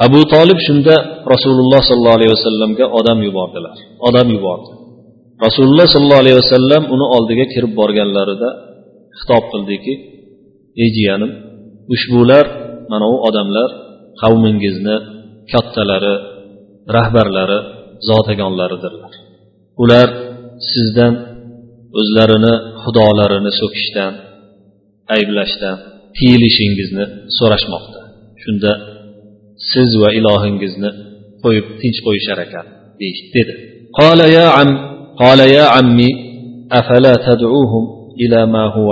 abu 0.06 0.20
tolib 0.34 0.60
shunda 0.68 0.96
rasululloh 1.34 1.82
sollallohu 1.90 2.18
alayhi 2.20 2.34
vasallamga 2.38 2.86
odam 3.00 3.20
yubordilar. 3.28 3.76
Odam 4.08 4.28
yubordi. 4.36 4.70
Rasululloh 5.46 5.88
sollallohu 5.94 6.24
alayhi 6.24 6.38
vasallam 6.44 6.84
uni 6.96 7.06
oldiga 7.16 7.46
kirib 7.54 7.74
borganlarida 7.80 8.50
xitob 9.20 9.44
qildiki 9.52 9.94
ey 10.82 10.90
jiyanim 10.98 11.32
ushbular 11.94 12.46
mana 12.92 13.06
u 13.14 13.16
odamlar 13.28 13.70
qavmingizni 14.22 14.96
kattalari 15.52 16.16
rahbarlari 16.98 17.60
zotagonlaridirlar. 18.10 19.14
Ular 19.84 20.10
sizdan 20.72 21.14
o'zlarini 22.00 22.54
xudolarini 22.84 23.52
so'kishdan 23.60 24.14
ayblashdan 25.16 25.76
tiyilishingizni 26.18 27.06
so'rashmoqda. 27.38 28.00
Shunda 28.44 28.72
siz 29.73 29.91
va 30.03 30.09
ilohingizni 30.19 30.91
qo'yib 31.43 31.67
tinch 31.81 31.99
qo'yishar 32.07 32.39
ekan 32.47 32.67
dedi 33.37 33.55
قال 34.01 34.21
يا 34.39 34.47
عم 34.57 34.71
قال 35.23 35.41
يا 35.57 35.65
عمي 35.75 36.11
أفلا 36.73 37.15
تدعوهم 37.29 37.85
إلى 38.23 38.41
ما 38.55 38.65
هو 38.77 38.91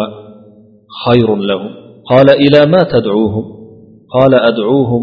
خير 1.04 1.28
لهم 1.50 1.70
قال 2.10 2.28
إلى 2.44 2.60
ما 2.72 2.82
تدعوهم 2.94 3.44
قال 4.14 4.32
أدعوهم 4.50 5.02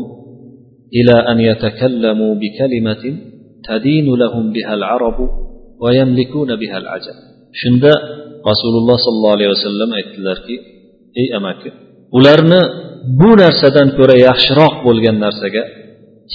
إلى 0.98 1.16
أن 1.32 1.38
يتكلموا 1.50 2.36
بكلمة 2.42 3.04
تدين 3.70 4.08
لهم 4.16 4.46
بها 4.56 4.74
العرب 4.80 5.18
ويملكون 5.82 6.50
بها 6.62 6.78
العجم 6.78 7.18
shunda 7.62 7.94
rasululloh 8.50 8.98
sollallohu 9.06 9.36
alayhi 9.38 9.52
vasallam 9.58 9.90
aytdilarki 10.00 10.56
ey 11.22 11.28
amaki 11.38 11.70
ularni 12.18 12.62
bu 13.21 13.31
narsadan 13.43 13.89
ko'ra 13.99 14.17
yaxshiroq 14.29 14.75
bo'lgan 14.87 15.17
narsaga 15.25 15.63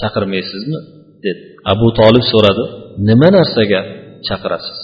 chaqirmaysizmi? 0.00 0.78
dedi. 1.24 1.42
Abu 1.72 1.88
tolib 2.00 2.24
so'radi 2.32 2.64
nima 3.08 3.28
narsaga 3.38 3.80
chaqirasiz? 4.28 4.78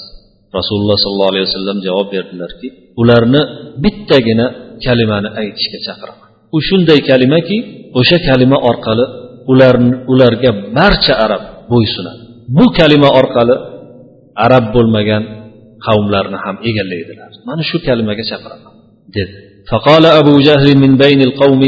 Rasululloh 0.59 0.99
sollallohu 1.05 1.33
alayhi 1.35 1.47
vasallam 1.49 1.79
javob 1.87 2.09
berdilarki 2.15 2.69
ularni 3.01 3.43
bittagina 3.85 4.47
kalimani 4.85 5.29
aytishga 5.41 5.79
chaqiraman. 5.87 6.29
U 6.57 6.59
shunday 6.69 7.01
kalimaki 7.11 7.59
o'sha 8.01 8.19
kalima 8.29 8.59
orqali 8.71 9.05
ularni 9.53 9.95
ularga 10.13 10.51
barcha 10.79 11.15
arab 11.25 11.43
bo'ysunadi 11.73 12.21
bu 12.57 12.65
kalima 12.79 13.09
orqali 13.21 13.57
arab 14.47 14.65
bo'lmagan 14.75 15.23
qavmlarni 15.87 16.39
ham 16.45 16.57
egallaydilar. 16.69 17.31
Mana 17.49 17.63
shu 17.71 17.77
kalimaga 17.89 18.25
chaqiraman 18.31 18.73
dedi. 19.17 19.35
فقال 19.72 20.06
أبو 20.22 20.34
جهل 20.48 20.68
من 20.84 20.92
بين 21.04 21.22
القوم 21.22 21.62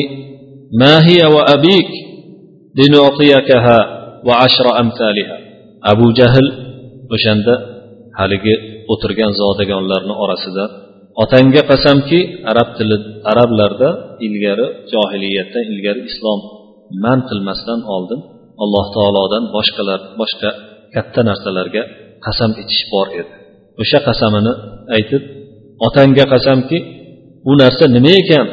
ما 0.81 0.93
هي 1.07 1.21
وأبيك 1.35 1.91
لنعطيكها 2.79 3.77
وعشر 4.27 4.65
أمثالها 4.81 5.37
أبو 5.91 6.05
جهل 6.19 6.45
o'shanda 7.15 7.53
haligi 8.19 8.55
o'tirgan 8.93 9.31
zodagonlarni 9.41 10.13
orasida 10.23 10.63
otangga 11.23 11.61
qasamki 11.71 12.19
arab 12.51 12.69
tili 12.77 12.97
arablarda 13.31 13.89
ilgari 14.27 14.67
johiliyatdan 14.93 15.63
ilgari 15.73 16.01
islom 16.09 16.39
man 17.03 17.19
qilmasdan 17.29 17.79
oldin 17.95 18.21
alloh 18.63 18.85
taolodan 18.95 19.43
boshqalar 19.55 19.99
boshqa 20.19 20.49
katta 20.95 21.21
narsalarga 21.29 21.83
qasam 22.25 22.51
ichish 22.61 22.83
bor 22.93 23.07
edi 23.19 23.31
o'sha 23.81 23.99
qasamini 24.07 24.53
aytib 24.95 25.23
otangga 25.87 26.25
qasamki 26.33 26.77
u 27.49 27.51
narsa 27.61 27.85
nima 27.95 28.11
ekan 28.21 28.47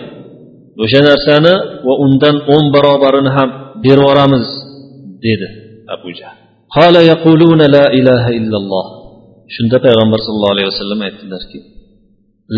o'sha 0.82 1.00
narsani 1.08 1.54
va 1.86 1.94
undan 2.04 2.36
o'n 2.54 2.64
barobarini 2.74 3.30
ham 3.36 3.48
berib 3.84 4.00
yuboramiz 4.02 4.46
dedi 5.24 5.48
abu 5.96 6.10
jahl 6.20 6.38
قال 6.78 6.94
يقولون 7.12 7.60
لا 7.76 7.86
إله 7.98 8.24
إلا 8.38 8.56
الله 8.62 8.86
shunda 9.54 9.76
payg'ambar 9.84 10.18
sallallohu 10.26 10.54
alayhi 10.56 10.70
vasallam 10.72 11.00
aytdilarki 11.08 11.58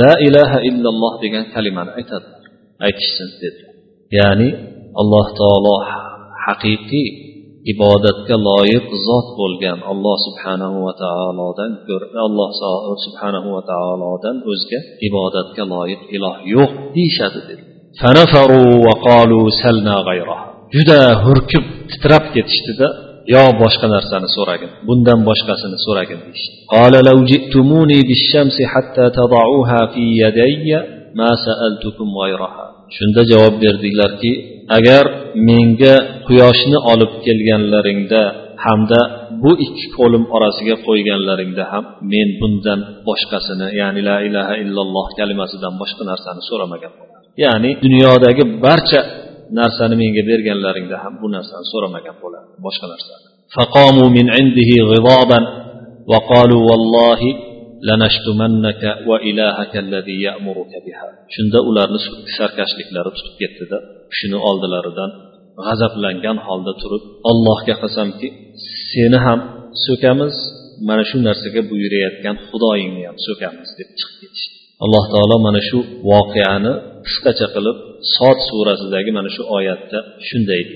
la 0.01 0.12
ilaha 0.27 0.59
illalloh 0.69 1.12
degan 1.25 1.45
kalimani 1.55 1.91
aytadilar 1.99 2.43
aytishsin 2.87 3.29
dedilar 3.43 3.75
ya'ni 4.19 4.49
alloh 5.01 5.27
taolo 5.41 5.75
haqiqiy 6.45 7.09
ibodatga 7.74 8.36
loyiq 8.50 8.86
zot 9.08 9.28
bo'lgan 9.40 9.78
alloh 9.92 10.18
subhanahu 10.28 10.78
va 10.86 10.94
taolodan 11.04 11.72
alloh 12.26 12.50
subhanahu 13.06 13.48
va 13.56 13.62
taolodan 13.72 14.36
o'zga 14.52 14.80
ibodatga 15.08 15.64
loyiq 15.74 16.02
iloh 16.16 16.36
yo'q 16.56 16.72
deyishadi 16.96 17.40
dedi. 17.50 17.64
Juda 20.76 21.00
hurkib 21.26 21.66
titrab 21.92 22.24
ketishdida. 22.36 22.88
Yo 23.36 23.44
boshqa 23.62 23.88
narsani 23.96 24.30
so'ragin 24.38 24.72
bundan 24.88 25.20
boshqasini 25.30 25.78
so'ragin 25.86 26.20
shunda 32.96 33.22
javob 33.32 33.56
berdilarki 33.64 34.32
agar 34.78 35.04
menga 35.49 35.95
quyoshni 36.27 36.79
olib 36.93 37.12
kelganlaringda 37.27 38.23
hamda 38.65 39.01
bu 39.43 39.53
ikki 39.67 39.87
qo'lim 39.99 40.25
orasiga 40.37 40.77
qo'yganlaringda 40.87 41.62
ham 41.73 41.85
men 42.12 42.29
bundan 42.41 42.81
boshqasini 43.09 43.69
ya'ni 43.81 44.01
la 44.09 44.17
ilaha 44.29 44.55
illalloh 44.62 45.07
kalimasidan 45.19 45.75
boshqa 45.83 46.03
narsani 46.11 46.43
so'ramagan 46.51 46.93
ya'ni 47.45 47.71
dunyodagi 47.85 48.43
barcha 48.65 49.01
narsani 49.61 49.95
menga 50.03 50.23
berganlaringda 50.31 50.97
ham 51.05 51.15
bu 51.23 51.27
narsani 51.37 51.65
so'ramagan 51.73 52.17
bo'lardi 52.23 52.53
boshqa 52.67 52.87
narsani 52.95 53.33
فقاموا 53.57 54.09
من 54.19 54.27
عنده 54.37 54.71
غضابا 54.91 55.41
وقالوا 56.11 56.62
والله 56.71 57.21
va 59.10 59.18
ya'muruka 60.26 60.78
biha. 60.86 61.08
Shunda 61.34 61.60
ularni 61.70 62.00
sarkashliklari 62.38 63.12
tutib 63.18 63.36
ketdida 63.42 63.78
kishini 64.12 64.38
oldilaridan 64.50 65.12
g'azablangan 65.66 66.38
holda 66.48 66.74
turib 66.82 67.04
allohga 67.32 67.76
qasamki 67.84 68.28
seni 68.92 69.20
ham 69.26 69.40
so'kamiz 69.86 70.36
mana 70.88 71.04
shu 71.10 71.18
narsaga 71.28 71.62
buyurayotgan 71.72 72.36
xudoyingni 72.50 73.04
ham 73.10 73.18
so'kamiz 73.28 73.70
deb 73.80 73.90
chiqib 74.00 74.18
ketishdi. 74.22 74.56
Alloh 74.84 75.04
taolo 75.13 75.38
mana 75.48 75.62
shu 75.70 75.80
voqeani 76.12 76.74
qisqacha 77.08 77.48
qilib 77.56 77.78
sot 78.16 78.40
surasidagi 78.50 79.12
mana 79.18 79.30
shu 79.36 79.42
oyatda 79.58 80.00
shunday 80.28 80.60
deydi 80.60 80.74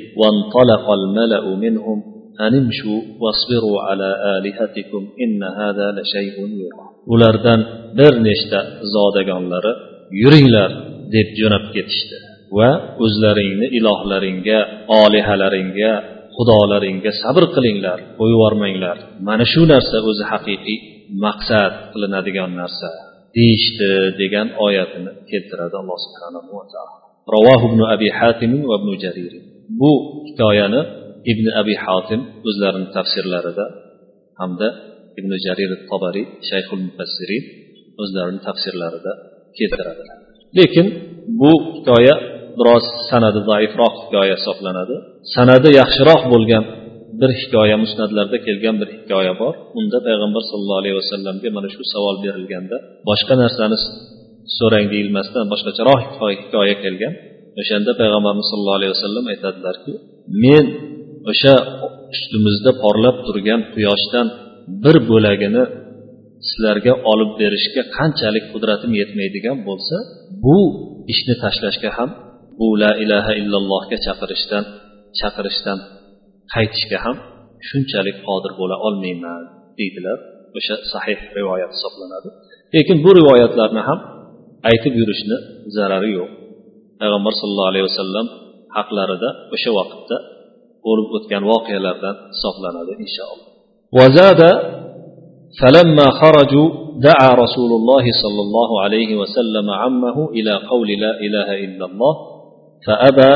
أن 2.46 2.54
امشوا 2.62 3.02
واصبروا 3.22 3.78
على 3.88 4.10
آلهتكم 4.38 5.02
إن 5.24 5.40
هذا 5.44 5.88
لشيء 5.98 6.36
يرى 6.64 6.86
ulardan 7.14 7.60
bir 7.98 8.14
nechta 8.28 8.60
zodagonlari 8.94 9.74
yuringlar 10.22 10.72
deb 11.16 11.28
jo'nab 11.40 11.66
ketishdi 11.76 12.18
va 12.58 12.70
o'zlaringni 13.06 13.68
ilohlaringga 13.78 14.60
olihalaringga 15.02 15.92
xudolaringga 16.36 17.12
sabr 17.24 17.44
qilinglar 17.56 18.00
qo'yibormanglar 18.20 18.98
mana 19.28 19.46
shu 19.54 19.62
narsa 19.74 19.98
o'zi 20.10 20.24
haqiqiy 20.32 20.80
maqsad 21.26 21.72
qilinadigan 21.94 22.52
narsa 22.62 22.90
deyishdi 23.38 23.92
degan 24.22 24.48
oyatini 24.66 25.12
keltiradi 25.30 25.76
alloh 25.82 25.98
subhanahu 26.06 26.50
va 26.58 26.66
taolo. 26.74 26.96
Ravoh 27.36 27.62
ibn 27.70 27.82
abi 27.96 28.08
hatim 28.20 28.52
va 28.70 28.76
ibn 28.82 28.90
jarir. 29.04 29.34
Bu 29.80 29.92
hikoyani 30.28 30.82
ibn 31.32 31.46
abi 31.62 31.76
hotim 31.86 32.22
o'zlarini 32.50 32.88
tafsirlarida 32.98 33.66
hamda 34.42 34.68
ibn 35.20 35.32
jarir 35.46 35.72
tobariy 35.90 36.26
shayxul 36.50 36.82
mufassirin 36.88 37.44
o'zlarini 38.02 38.40
tafsirlarida 38.48 39.12
keltiradilar 39.58 40.18
lekin 40.60 40.88
bu 41.42 41.52
hikoya 41.76 42.16
biroz 42.60 42.86
sanadi 43.10 43.40
zaifroq 43.50 43.94
hikoya 44.04 44.36
hisoblanadi. 44.40 44.96
Sanadi 45.36 45.70
yaxshiroq 45.82 46.22
bo'lgan 46.34 46.64
bir 47.22 47.32
hikoya 47.42 47.76
musnatlarda 47.84 48.38
kelgan 48.48 48.76
bir 48.82 48.90
hikoya 48.96 49.34
bor. 49.42 49.54
Unda 49.80 49.98
payg'ambar 50.08 50.42
sallallohu 50.50 50.82
alayhi 50.82 50.98
vasallamga 51.02 51.50
mana 51.58 51.68
shu 51.76 51.84
savol 51.94 52.16
berilganda 52.26 52.76
boshqa 53.10 53.34
narsani 53.44 53.78
so'rang 54.58 54.86
deyilmasdan 54.94 55.46
boshqacharoq 55.54 56.02
hikoya 56.44 56.76
kelgan. 56.84 57.14
O'shanda 57.62 57.92
payg'ambarimiz 58.02 58.48
sallallohu 58.52 58.80
alayhi 58.80 58.94
vasallam 58.96 59.26
aytadilarki 59.34 59.94
men 60.44 60.66
o'sha 61.30 61.54
ustimizda 62.14 62.72
porlab 62.84 63.18
turgan 63.26 63.62
quyoshdan 63.74 64.28
bir 64.84 64.96
bo'lagini 65.10 65.64
sizlarga 66.48 66.94
olib 67.12 67.32
berishga 67.42 67.82
qanchalik 67.98 68.46
qudratim 68.54 68.92
yetmaydigan 69.02 69.58
bo'lsa 69.68 69.96
bu 70.46 70.58
ishni 71.14 71.36
tashlashga 71.44 71.90
ham 71.98 72.10
bu 72.60 72.68
la 72.82 72.92
ilaha 73.04 73.32
illallohga 73.42 73.98
chaqirishdan 74.06 74.64
chaqirishdan 75.20 75.78
qaytishga 76.54 76.98
ham 77.06 77.18
shunchalik 77.70 78.18
qodir 78.28 78.52
bo'la 78.60 78.76
olmayman 78.88 79.44
deydilar. 79.80 80.18
O'sha 80.58 80.76
sahih 80.94 81.20
rivoyat 81.40 81.72
hisoblanadi. 81.76 82.30
Lekin 82.76 82.98
bu 83.06 83.12
rivoyatlarni 83.20 83.82
ham 83.90 84.00
aytib 84.70 84.94
yurishni 85.02 85.38
zarari 85.76 86.12
yo'q. 86.20 86.30
Payg'ambar 87.02 87.34
sallallohu 87.40 87.72
alayhi 87.74 87.86
vasallam 87.90 88.28
haqlarida 88.78 89.30
o'sha 89.56 89.72
vaqtda 89.80 90.16
bo'lib 90.87 91.09
o'tgan 91.17 91.43
voqealardan 91.53 92.17
hisoblanadi 92.33 92.93
inshaalloh 93.05 93.49
وزاد 93.99 94.43
فلما 95.61 96.07
خرجوا 96.21 96.69
دعا 97.09 97.31
رسول 97.45 97.71
الله 97.79 98.05
صلى 98.23 98.41
الله 98.47 98.71
عليه 98.85 99.11
وسلم 99.21 99.67
عمه 99.83 100.17
إلى 100.37 100.53
قول 100.71 100.89
لا 101.05 101.13
إله 101.27 101.49
إلا 101.65 101.85
الله 101.91 102.15
فأبى 102.87 103.33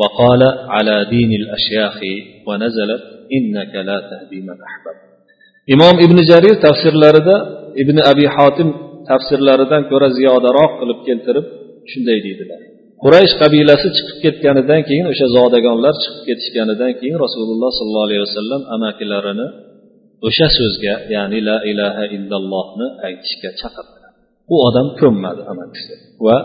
وقال 0.00 0.42
على 0.74 0.96
دين 1.14 1.30
الأشياخ 1.40 1.98
ونزلت 2.46 3.02
إنك 3.36 3.72
لا 3.88 3.98
تهدي 4.10 4.40
من 4.48 4.58
أحببت 4.68 5.12
imom 5.74 5.96
ibn 6.04 6.18
jarir 6.30 6.54
tafsirlarida 6.66 7.36
ibn 7.82 7.96
abi 8.12 8.26
hotim 8.36 8.68
tafsirlaridan 9.10 9.82
ko'ra 9.90 10.08
ziyodaroq 10.18 10.72
qilib 10.80 10.98
keltirib 11.08 11.46
shunday 11.90 12.18
deydilar 12.26 12.60
quraysh 13.03 13.33
qabilasi 13.41 13.87
chiqib 13.97 14.17
ketganidan 14.25 14.81
keyin 14.89 15.05
o'sha 15.11 15.27
zodagonlar 15.37 15.93
chiqib 16.03 16.23
ketishganidan 16.29 16.91
keyin 16.99 17.17
rasululloh 17.25 17.71
sollallohu 17.79 18.07
alayhi 18.09 18.23
vasallam 18.27 18.61
amakilarini 18.75 19.47
o'sha 20.27 20.47
so'zga 20.57 20.93
ya'ni 21.15 21.39
la 21.49 21.57
ilaha 21.71 22.03
illallohni 22.15 22.87
aytishga 23.07 23.49
chaqirdilar. 23.61 24.11
U 24.53 24.55
odam 24.67 24.87
ko'nmadi 25.01 25.41
amakisi 25.51 25.93
va 26.25 26.37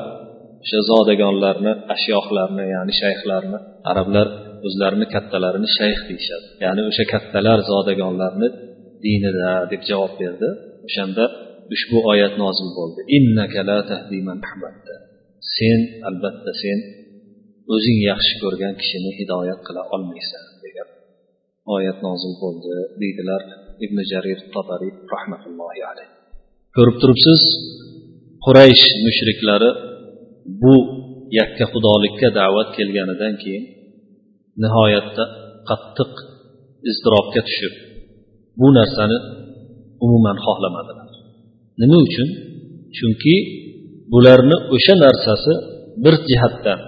o'sha 0.65 0.81
zodagonlarni 0.91 1.73
ashyohlarni 1.95 2.65
ya'ni 2.75 2.93
shayxlarni 3.03 3.59
arablar 3.91 4.27
o'zlarini 4.67 5.07
kattalarini 5.15 5.69
shayx 5.79 5.99
deyishadi. 6.09 6.47
Ya'ni 6.65 6.83
o'sha 6.91 7.05
kattalar 7.13 7.59
zodagonlarni 7.71 8.49
dinida 9.05 9.53
deb 9.73 9.83
javob 9.91 10.13
berdi. 10.23 10.49
O'shanda 10.87 11.25
ushbu 11.75 11.99
oyat 12.13 12.35
nozil 12.43 12.69
bo'ldi. 12.79 13.01
Sen 15.57 15.81
albatta 16.09 16.53
sen 16.63 16.79
o'zing 17.75 17.99
yaxshi 18.11 18.35
ko'rgan 18.43 18.75
kishini 18.81 19.11
hidoyat 19.19 19.61
qila 19.67 19.83
olmaysan 19.95 20.45
degan 20.65 20.89
oyat 21.77 21.99
nozil 22.07 22.35
bo'ldi 22.43 22.75
deydilar 23.01 23.43
ibn 23.85 23.99
jarir 24.11 24.39
tabari 24.55 24.89
rahmatullohi 25.15 25.81
alayh. 25.91 26.09
Ko'rib 26.77 26.97
turibsiz 27.03 27.41
quraysh 28.45 28.85
mushriklari 29.07 29.71
bu 30.63 30.75
yakka 31.39 31.65
xudolikka 31.73 32.29
da'vat 32.41 32.69
kelganidan 32.77 33.35
keyin 33.43 33.65
nihoyatda 34.63 35.25
qattiq 35.69 36.13
iztirobga 36.91 37.41
tushib 37.49 37.75
bu 38.61 38.69
narsani 38.79 39.19
umuman 40.05 40.37
xohlamadilar. 40.47 41.11
Nima 41.81 41.99
uchun? 42.07 42.29
Chunki 42.97 43.35
bularni 44.13 44.57
o'sha 44.77 44.95
narsasi 45.05 45.53
bir 46.05 46.15
jihatdan 46.29 46.81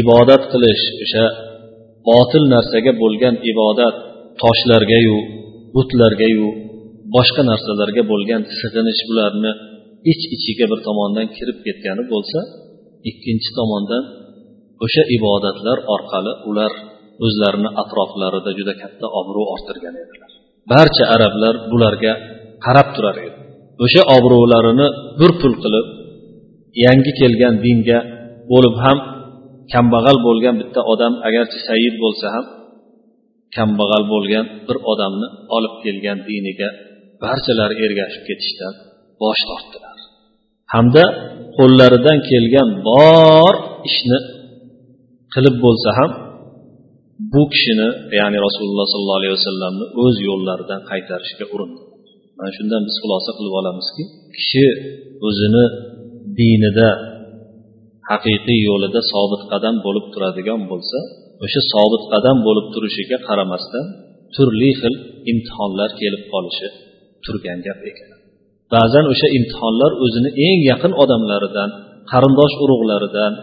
ibodat 0.00 0.42
qilish 0.52 0.84
o'sha 1.04 1.24
botil 2.08 2.44
narsaga 2.54 2.92
bo'lgan 3.02 3.34
ibodat 3.52 3.96
toshlargayu 4.42 5.18
butlargayu 5.74 6.46
boshqa 7.14 7.42
narsalarga 7.50 8.02
bo'lgan 8.12 8.42
sig'inish 8.60 9.02
bularni 9.08 9.52
ich 10.12 10.22
ichiga 10.36 10.66
bir 10.72 10.80
tomondan 10.88 11.26
kirib 11.36 11.58
ketgani 11.66 12.04
bo'lsa 12.12 12.38
ikkinchi 13.10 13.50
tomondan 13.58 14.04
o'sha 14.84 15.02
ibodatlar 15.16 15.78
orqali 15.94 16.32
ular 16.50 16.72
o'zlarini 17.26 17.70
atroflarida 17.82 18.50
juda 18.58 18.74
katta 18.82 19.06
obro' 19.20 19.46
orttirgan 19.54 19.94
edilar. 20.02 20.30
Barcha 20.72 21.04
arablar 21.14 21.54
bularga 21.72 22.12
qarab 22.64 22.88
turar 22.96 23.16
edi. 23.26 23.38
O'sha 23.84 24.02
obro'larini 24.16 24.86
bir 25.20 25.30
pul 25.40 25.54
qilib 25.64 25.86
yangi 26.84 27.12
kelgan 27.20 27.54
dinga 27.64 27.98
bo'lib 28.50 28.76
ham 28.84 28.98
kambag'al 29.72 30.18
bo'lgan 30.26 30.54
bitta 30.60 30.80
odam 30.92 31.12
agarchi 31.28 31.58
sayid 31.68 31.94
bo'lsa 32.02 32.26
ham 32.34 32.46
kambag'al 33.56 34.04
bo'lgan 34.12 34.44
bir 34.66 34.76
odamni 34.92 35.28
olib 35.56 35.74
kelgan 35.84 36.18
diniga 36.28 36.68
barchalari 37.22 37.74
ergashib 37.86 38.22
ketishdan 38.28 38.74
bosh 39.22 39.42
tortdilar. 39.48 39.98
Hamda 40.74 41.04
qo'llaridan 41.58 42.18
kelgan 42.30 42.68
bor 42.88 43.54
ishni 43.90 44.18
qilib 45.34 45.56
bo'lsa 45.64 45.90
ham 45.98 46.10
bu 47.32 47.42
kishini 47.52 47.88
ya'ni 48.20 48.38
rasululloh 48.46 48.86
sollallohu 48.92 49.20
alayhi 49.20 49.34
vasallamni 49.38 49.84
o'z 50.04 50.16
yo'llaridan 50.28 50.80
qaytarishga 50.90 51.46
urindi 51.54 51.80
mana 52.38 52.50
shundan 52.56 52.82
biz 52.88 52.96
xulosa 53.02 53.30
qilib 53.38 53.54
olamizki 53.60 54.02
kishi 54.36 54.66
o'zini 55.28 55.64
dinida 56.39 56.89
haqiqiy 58.09 58.59
yo'lida 58.69 59.01
sobit 59.13 59.41
qadam 59.51 59.75
bo'lib 59.85 60.05
turadigan 60.13 60.61
bo'lsa 60.71 60.99
o'sha 61.45 61.61
sobit 61.73 62.03
qadam 62.13 62.37
bo'lib 62.47 62.67
turishiga 62.73 63.17
qaramasdan 63.27 63.85
turli 64.35 64.71
xil 64.81 64.95
imtihonlar 65.31 65.89
kelib 66.01 66.23
qolishi 66.33 66.67
turgan 67.25 67.59
gap 67.67 67.79
ekan 67.91 68.09
ba'zan 68.73 69.05
o'sha 69.13 69.27
imtihonlar 69.37 69.91
o'zini 70.05 70.29
eng 70.47 70.59
yaqin 70.71 70.93
odamlaridan 71.03 71.69
qarindosh 72.11 72.55
urug'laridan 72.63 73.33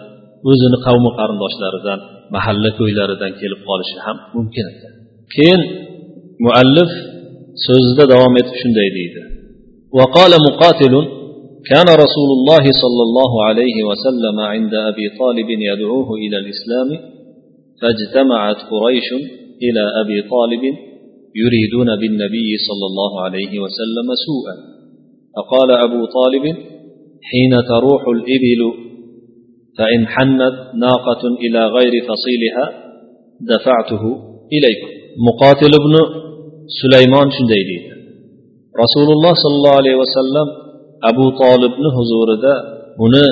o'zini 0.51 0.79
qavmi 0.87 1.11
qarindoshlaridan 1.18 1.99
mahalla 2.35 2.71
ko'ylaridan 2.79 3.33
kelib 3.40 3.61
qolishi 3.68 3.97
ham 4.07 4.16
mumkin 4.37 4.64
ekan 4.73 4.92
keyin 5.35 5.61
muallif 6.44 6.90
so'zida 7.66 8.05
davom 8.12 8.35
etib 8.40 8.57
shunday 8.62 8.90
deydi 8.99 9.23
وقال 9.99 10.33
مقاتل 10.49 10.94
كان 11.71 11.88
رسول 12.06 12.30
الله 12.38 12.63
صلى 12.84 13.04
الله 13.08 13.32
عليه 13.47 13.78
وسلم 13.89 14.39
عند 14.39 14.73
أبي 14.73 15.06
طالب 15.19 15.49
يدعوه 15.49 16.10
إلى 16.23 16.38
الإسلام 16.38 16.89
فاجتمعت 17.82 18.60
قريش 18.71 19.10
إلى 19.65 19.84
أبي 20.02 20.30
طالب 20.30 20.63
يريدون 21.41 21.89
بالنبي 22.02 22.49
صلى 22.67 22.86
الله 22.91 23.21
عليه 23.21 23.54
وسلم 23.63 24.08
سوءا. 24.28 24.56
فقال 25.36 25.71
أبو 25.71 26.06
طالب 26.06 26.45
حين 27.30 27.54
تروح 27.67 28.02
الإبل 28.15 28.62
فإن 29.78 30.08
حنت 30.08 30.56
ناقة 30.76 31.23
إلى 31.43 31.67
غير 31.67 31.93
فصيلها 32.10 32.65
دفعته 33.41 34.04
إليكم. 34.56 34.89
مقاتل 35.28 35.71
ابن 35.82 35.95
سليمان 36.82 37.28
شنديدي. 37.38 37.80
رسول 38.84 39.08
الله 39.15 39.34
صلى 39.43 39.56
الله 39.56 39.76
عليه 39.82 39.95
وسلم 39.95 40.62
abu 41.10 41.26
tolibni 41.42 41.89
huzurida 41.98 42.54
uni 43.06 43.26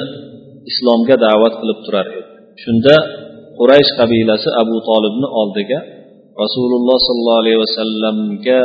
islomga 0.72 1.16
da'vat 1.26 1.54
qilib 1.62 1.80
turar 1.86 2.08
edi. 2.20 2.30
Shunda 2.64 2.96
quraysh 3.60 3.92
qabilasi 4.00 4.50
abu 4.62 4.76
tolibni 4.90 5.28
oldiga 5.42 5.80
rasululloh 6.44 6.98
sollallohu 7.08 7.42
alayhi 7.44 7.60
vasallamga 7.66 8.60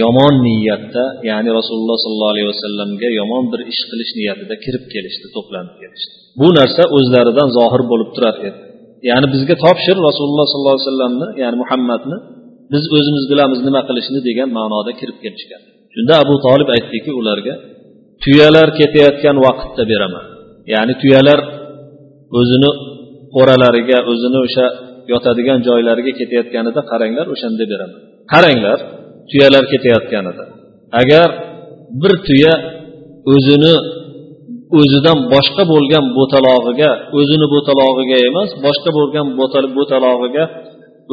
yomon 0.00 0.34
niyatda 0.46 1.04
ya'ni 1.30 1.50
rasululloh 1.58 1.96
sollallohu 2.04 2.32
alayhi 2.34 2.48
vasallamga 2.52 3.08
yomon 3.20 3.44
bir 3.52 3.60
ish 3.72 3.82
qilish 3.90 4.12
niyatida 4.18 4.54
kirib 4.64 4.84
kelishdi 4.94 5.26
to'planib 5.36 5.74
kelishdi. 5.82 6.12
Bu 6.40 6.48
narsa 6.58 6.82
o'zlaridan 6.96 7.48
zohir 7.58 7.82
bo'lib 7.90 8.10
turar 8.16 8.36
edi. 8.48 8.58
Ya'ni 9.10 9.26
bizga 9.34 9.54
topshir 9.64 9.96
rasululloh 10.08 10.46
sollallohu 10.52 10.76
alayhi 10.76 10.86
vasallamni 10.88 11.26
ya'ni 11.42 11.56
muhammadni 11.62 12.16
biz 12.72 12.84
o'zimiz 12.96 13.24
bilamiz 13.32 13.60
nima 13.66 13.80
qilishni 13.88 14.20
degan 14.28 14.48
ma'noda 14.58 14.92
kirib 15.00 15.18
kelishgan. 15.24 15.62
Shunda 15.94 16.14
abu 16.24 16.34
tolib 16.46 16.68
aytdiki 16.76 17.10
ularga 17.20 17.54
tuyalar 18.24 18.68
ketayotgan 18.78 19.36
vaqtda 19.46 19.82
beraman. 19.92 20.24
Ya'ni 20.72 20.94
tuyalar 21.02 21.40
o'zini 22.38 22.70
qo'ralariga 23.34 23.98
o'zini 24.12 24.38
o'sha 24.46 24.66
yotadigan 25.12 25.58
joylariga 25.68 26.12
ketayotganida 26.20 26.80
qaranglar 26.90 27.26
o'shanda 27.34 27.64
beraman. 27.72 28.00
Qaranglar 28.32 28.78
tuyalar 29.30 29.64
ketayotganida. 29.72 30.44
Agar 31.00 31.28
bir 32.00 32.12
tuya 32.26 32.54
o'zini 33.34 33.74
o'zidan 34.78 35.18
boshqa 35.34 35.62
bo'lgan 35.72 36.04
bo'talog'iga 36.18 36.90
o'zini 37.18 37.46
bo'talog'iga 37.54 38.16
emas 38.28 38.50
boshqa 38.66 38.90
bo'lgan 38.98 39.26
bo'talog'iga 39.78 40.44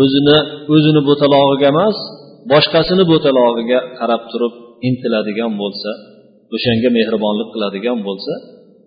o'zini 0.02 0.38
o'zini 0.74 1.02
bo'talog'iga 1.10 1.68
emas 1.74 1.98
boshqasini 2.52 3.04
bo'talog'iga 3.12 3.80
qarab 4.00 4.22
turib 4.32 4.54
intiladigan 4.88 5.52
bo'lsa 5.62 5.90
o'shanga 6.55 6.89
mehribonlik 6.99 7.49
qiladigan 7.55 7.99
bo'lsa 8.09 8.33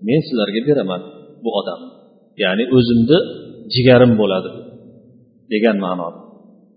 men 0.07 0.19
sizlarga 0.27 0.61
beraman 0.69 1.01
bu 1.43 1.49
odamni 1.59 1.89
ya'ni 2.43 2.63
o'zimni 2.77 3.19
jigarim 3.75 4.11
bo'ladi 4.21 4.49
degan 5.53 5.77
ma'noda 5.85 6.19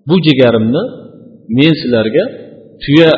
bu 0.08 0.16
jigarimni 0.26 0.82
men 1.58 1.72
sizlarga 1.80 2.24
tuya 2.84 3.12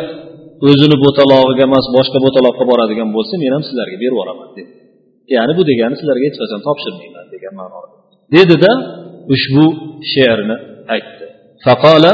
o'zini 0.68 0.96
bo'talog'iga 1.04 1.64
emas 1.70 1.86
boshqa 1.96 2.18
bo'taloqqa 2.26 2.64
boradigan 2.70 3.08
bo'lsa 3.16 3.34
men 3.42 3.50
ham 3.56 3.62
sizlarga 3.68 3.96
berib 4.02 4.14
yuboraman 4.14 4.48
dedi 4.58 4.72
ya'ni 5.36 5.52
bu 5.58 5.62
degani 5.70 5.94
sizlarga 6.00 6.24
hech 6.28 6.38
qachon 6.42 6.60
topshirmayman 6.68 7.26
degan 7.34 7.54
ma'noda 7.60 7.88
dedida 8.36 8.72
ushbu 9.34 9.66
she'rni 10.12 10.56
aytdi 10.96 11.26
فقال 11.66 12.04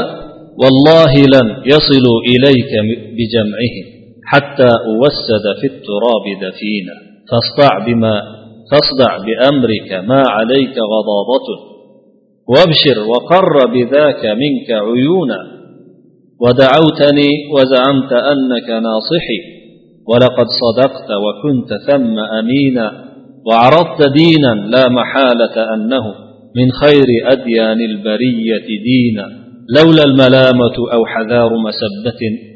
والله 0.61 1.13
لن 1.35 1.47
يصلوا 1.73 2.17
إليك 2.31 2.71
بجمعهم 3.17 3.85
حتى 4.24 4.68
أوسد 4.88 5.44
في 5.60 5.66
التراب 5.66 6.24
دفينا 6.42 6.96
فاصدع 7.30 7.86
بما 7.86 8.22
فاصدع 8.70 9.16
بأمرك 9.16 10.08
ما 10.08 10.22
عليك 10.28 10.76
غضاضة 10.92 11.72
وابشر 12.48 12.98
وقر 13.10 13.72
بذاك 13.74 14.26
منك 14.26 14.70
عيونا. 14.70 15.38
ودعوتني 16.40 17.30
وزعمت 17.54 18.12
أنك 18.12 18.68
ناصحي. 18.70 19.40
ولقد 20.08 20.46
صدقت 20.62 21.08
وكنت 21.24 21.70
ثم 21.90 22.18
أمينا. 22.18 22.92
وعرضت 23.46 24.12
دينا 24.12 24.54
لا 24.76 24.88
محالة 24.88 25.74
أنه 25.74 26.04
من 26.56 26.70
خير 26.82 27.08
أديان 27.32 27.80
البرية 27.80 28.66
دينا. 28.84 29.26
لولا 29.76 30.02
الملامة 30.04 30.76
أو 30.92 31.06
حذار 31.06 31.50
مسبة 31.66 32.51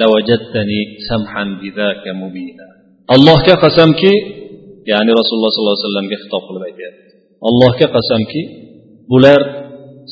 لوجدتني 0.00 0.80
سمحا 1.08 1.44
بذاك 1.62 2.04
مبينا 2.22 2.66
الله 3.16 3.36
كقسمك 3.48 4.02
يعني 4.92 5.10
رسول 5.20 5.36
الله 5.38 5.52
صلى 5.54 5.62
الله 5.64 5.76
عليه 5.76 5.88
وسلم 5.88 6.06
خطاب 6.22 6.42
قلب 6.48 6.64
الله 7.50 7.70
كقسمك 7.80 8.34
bular 9.12 9.40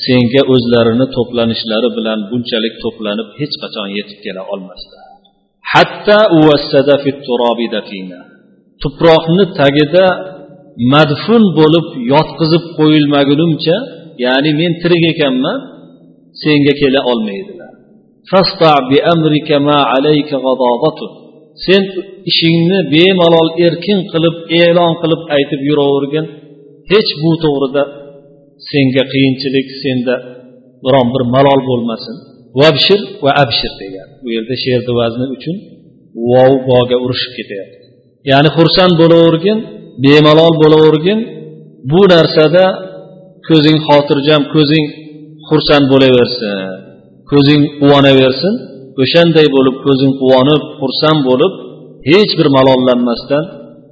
senga 0.06 0.42
o'zlarini 0.54 1.06
to'planishlari 1.16 1.88
bilan 1.96 2.18
bunchalik 2.30 2.74
to'planib 2.84 3.28
hech 3.40 3.54
qachon 3.62 3.88
yetib 3.98 4.18
kela 4.24 4.42
olmaslar 4.52 5.04
hatta 5.72 6.18
tuproqni 8.82 9.44
tagida 9.60 10.06
madfun 10.94 11.42
bo'lib 11.58 11.86
yotqizib 12.12 12.64
qo'yilmagunimcha 12.78 13.76
ya'ni 14.24 14.50
men 14.60 14.72
tirik 14.82 15.04
ekanman 15.12 15.58
senga 16.42 16.72
kela 16.80 17.00
olmaydilar 17.12 17.61
Sen 21.65 21.81
ishingni 22.29 22.79
bemalol 22.95 23.49
erkin 23.65 23.99
qilib 24.11 24.35
e'lon 24.61 24.93
qilib 25.01 25.21
aytib 25.35 25.61
yuravergin. 25.69 26.25
Hech 26.91 27.11
bu 27.21 27.31
to'g'rida 27.43 27.83
senga 28.71 29.03
qiyinchilik 29.13 29.67
senda 29.83 30.15
biron 30.85 31.07
bir 31.13 31.23
malol 31.35 31.59
bo'lmasin. 31.69 32.15
Vabshir 32.59 33.01
va 33.23 33.31
abshir 33.43 33.71
degan. 33.81 34.07
Bu 34.23 34.29
yerda 34.35 34.55
she'rni 34.63 34.93
vazni 34.99 35.25
uchun 35.35 35.55
vov 36.31 36.51
boga 36.69 36.97
urishib 37.05 37.31
ketyapti. 37.39 37.77
Ya'ni 38.31 38.49
xursand 38.57 38.93
bo'lavergin 39.01 39.57
bemalol 40.05 40.53
bo'lavergin. 40.63 41.19
Bu 41.91 42.01
narsada 42.13 42.65
ko'zing 43.47 43.77
xotirjam 43.87 44.41
ko'zing 44.55 44.85
xursand 45.47 45.85
bo'laversin. 45.93 46.92
Ko'zing 47.31 47.63
quvonaversin 47.81 48.53
o'shanday 49.01 49.47
bo'lib 49.55 49.75
ko'zing 49.85 50.13
quvonib 50.21 50.61
xursand 50.79 51.19
bo'lib 51.29 51.53
hech 52.11 52.31
bir 52.39 52.47
malollanmasdan 52.57 53.43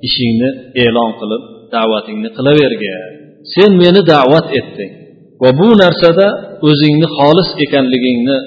ishingni 0.07 0.49
e'lon 0.83 1.11
qilib 1.19 1.43
da'vatingni 1.75 2.29
qilavergin 2.37 3.01
sen 3.53 3.71
meni 3.83 4.01
da'vat 4.13 4.47
etding 4.59 4.91
va 5.41 5.49
bu 5.59 5.67
narsada 5.83 6.27
o'zingni 6.69 7.07
xolis 7.17 7.49
ekanligingni 7.65 8.37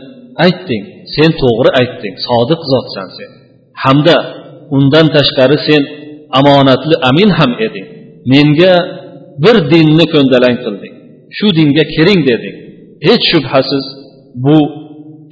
aytding. 0.45 0.85
Sen 1.15 1.31
to'g'ri 1.43 1.71
aytding 1.81 2.15
sodiq 2.29 2.61
zotsan 2.73 3.09
sen. 3.17 3.31
Hamda 3.85 4.17
undan 4.77 5.07
tashqari 5.17 5.59
sen 5.69 5.83
omonatli 6.39 6.95
amin 7.11 7.31
ham 7.39 7.53
eding. 7.67 7.87
Menga 8.33 8.75
bir 9.45 9.57
dinni 9.73 10.07
ko'ndalang 10.15 10.57
qilding. 10.65 10.95
Shu 11.37 11.47
dinga 11.59 11.85
kiring 11.95 12.21
deding. 12.31 12.57
Hech 13.07 13.25
shubhasiz 13.33 13.85
bu 14.45 14.59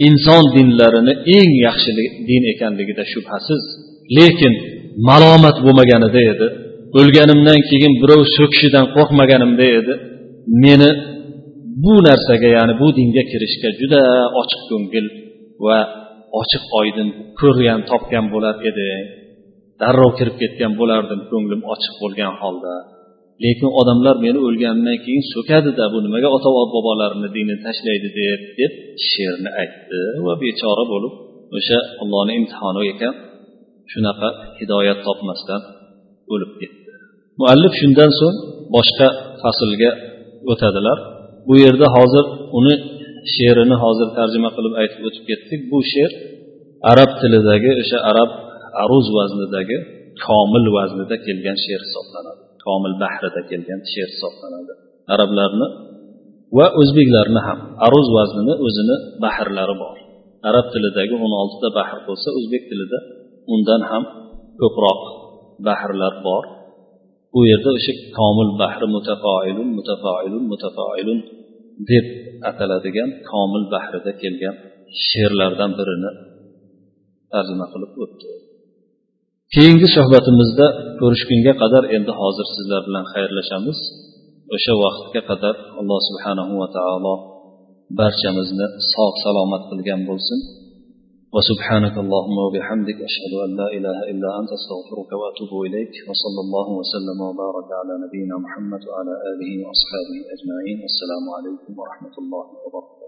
inson 0.09 0.45
dinlarini 0.57 1.13
eng 1.39 1.53
yaxshi 1.67 1.91
din 2.29 2.43
ekanligida 2.53 3.05
shubhasiz. 3.13 3.63
Lekin 4.17 4.55
malomat 5.09 5.57
bo'lmaganida 5.65 6.21
edi. 6.33 6.47
O'lganimdan 6.99 7.61
keyin 7.71 7.93
birov 8.03 8.23
so'kishidan 8.37 8.87
qo'rqmaganimda 8.97 9.67
edi. 9.79 9.95
Meni 10.65 10.91
bu 11.85 11.95
narsaga 12.07 12.49
ya'ni 12.57 12.75
bu 12.81 12.89
dinga 12.99 13.23
kirishga 13.31 13.69
juda 13.81 14.03
ochiq 14.41 14.63
ko'ngil 14.71 15.07
va 15.67 15.79
ochiq 16.41 16.65
oydin 16.81 17.09
ko'rgan 17.41 17.81
topgan 17.91 18.27
bo'lar 18.35 18.55
eding 18.71 19.05
darrov 19.81 20.11
kirib 20.19 20.37
ketgan 20.43 20.73
bo'lardim 20.81 21.21
ko'nglim 21.31 21.61
ochiq 21.75 21.95
bo'lgan 22.03 22.35
holda. 22.43 22.75
Lekin 23.45 23.71
odamlar 23.81 24.17
meni 24.25 24.39
o'lganimdan 24.47 24.99
keyin 25.05 25.25
so'kadida 25.35 25.85
bu 25.93 25.99
nimaga 26.07 26.29
ota 26.37 26.49
bobolarini 26.75 27.29
dinini 27.37 27.61
tashlaydi 27.67 28.09
deb 28.19 28.41
deb 28.59 28.73
she'rni 29.11 29.51
aytdi 29.63 30.01
va 30.27 30.35
bechora 30.45 30.85
bo'lib 30.93 31.15
o'sha 31.57 31.79
allohni 32.03 32.33
imtihoni 32.41 32.83
ekan 32.93 33.15
shunaqa 33.93 34.29
hidoyat 34.59 34.99
topmasdan 35.07 35.61
o'lib 36.33 36.53
ketdi. 36.61 36.91
Muallif 37.41 37.73
shundan 37.81 38.11
so'ng 38.21 38.37
boshqa 38.77 39.09
faslga 39.43 39.91
o'tadilar. 40.53 40.99
Bu 41.49 41.55
yerda 41.65 41.87
hozir 41.97 42.25
uni 42.59 42.75
she'rini 43.35 43.77
hozir 43.85 44.09
tarjima 44.19 44.51
qilib 44.57 44.75
aytib 44.83 45.01
o'tib 45.09 45.25
ketdik. 45.31 45.61
Bu 45.73 45.79
she'r 45.93 46.13
arab 46.93 47.11
tilidagi 47.21 47.71
o'sha 47.83 47.99
arab 48.11 48.31
aruz 48.83 49.07
vaznidagi 49.19 49.77
komil 50.27 50.65
vaznida 50.77 51.17
kelgan 51.27 51.59
she'r 51.65 51.81
hisoblanadi. 51.87 52.43
Komil 52.65 52.95
bahrida 53.03 53.41
kelgan 53.51 53.81
she'r 53.93 54.09
hisoblanadi. 54.15 54.73
Arablarni 55.15 55.67
va 56.59 56.67
o'zbeklarni 56.81 57.41
ham. 57.47 57.59
Aruz 57.87 58.09
vaznini 58.17 58.55
o'zini 58.67 58.97
bahrlari 59.25 59.75
bor. 59.83 59.97
Arab 60.49 60.67
tilidagi 60.75 61.15
o'n 61.25 61.33
oltita 61.43 61.69
bahr 61.79 61.99
bo'lsa 62.09 62.29
o'zbek 62.39 62.63
tilida 62.71 62.99
undan 63.55 63.83
ham 63.91 64.05
ko'proq 64.61 65.01
bahrlar 65.69 66.15
bor. 66.27 66.45
Bu 67.35 67.41
yerda 67.51 67.71
o'sha 67.79 67.93
komil 68.19 68.51
bahri 68.63 68.87
mutafoilun 68.97 69.69
mutafoilun 69.79 70.45
mutafoilun 70.53 71.19
deb 71.91 72.07
ataladigan 72.51 73.11
komil 73.31 73.65
bahrida 73.75 74.13
kelgan 74.23 74.57
she'rlardan 75.07 75.71
birini 75.79 76.11
tarjima 77.33 77.67
qilib 77.73 77.93
o'tdi. 78.05 78.31
keyingi 79.56 79.88
suhbatimizda 79.96 80.68
ko'rishgunga 81.00 81.54
qadar 81.62 81.84
endi 81.96 82.12
hozir 82.20 82.48
sizlar 82.56 82.82
bilan 82.88 83.06
xayrlashamiz 83.14 83.80
o'sha 84.56 84.74
vaqtga 84.84 85.22
qadar 85.30 85.56
alloh 85.80 86.00
subhanahu 86.10 86.54
va 86.62 86.68
taolo 86.78 87.14
barchamizni 88.00 88.68
sog' 88.94 89.18
salomat 89.26 89.64
qilgan 89.70 90.02
bo'lsin 90.12 90.42
وسبحانك 91.36 91.96
اللهم 92.04 92.38
وبحمدك 92.46 92.98
أشهد 93.10 93.34
أن 93.46 93.52
لا 93.60 93.68
إله 93.78 93.98
إلا 94.12 94.30
أنت 94.40 94.52
أستغفرك 94.60 95.10
وأتوب 95.20 95.52
إليك 95.68 95.94
وصلى 96.10 96.40
الله 96.46 96.68
وسلم 96.80 97.18
وبارك 97.30 97.70
على 97.80 97.94
نبينا 98.04 98.36
محمد 98.46 98.82
وعلى 98.90 99.14
آله 99.32 99.52
وأصحابه 99.64 100.18
أجمعين 100.36 100.78
والسلام 100.84 101.26
عليكم 101.38 101.72
ورحمة 101.80 102.16
الله 102.22 102.46
وبركاته 102.64 103.01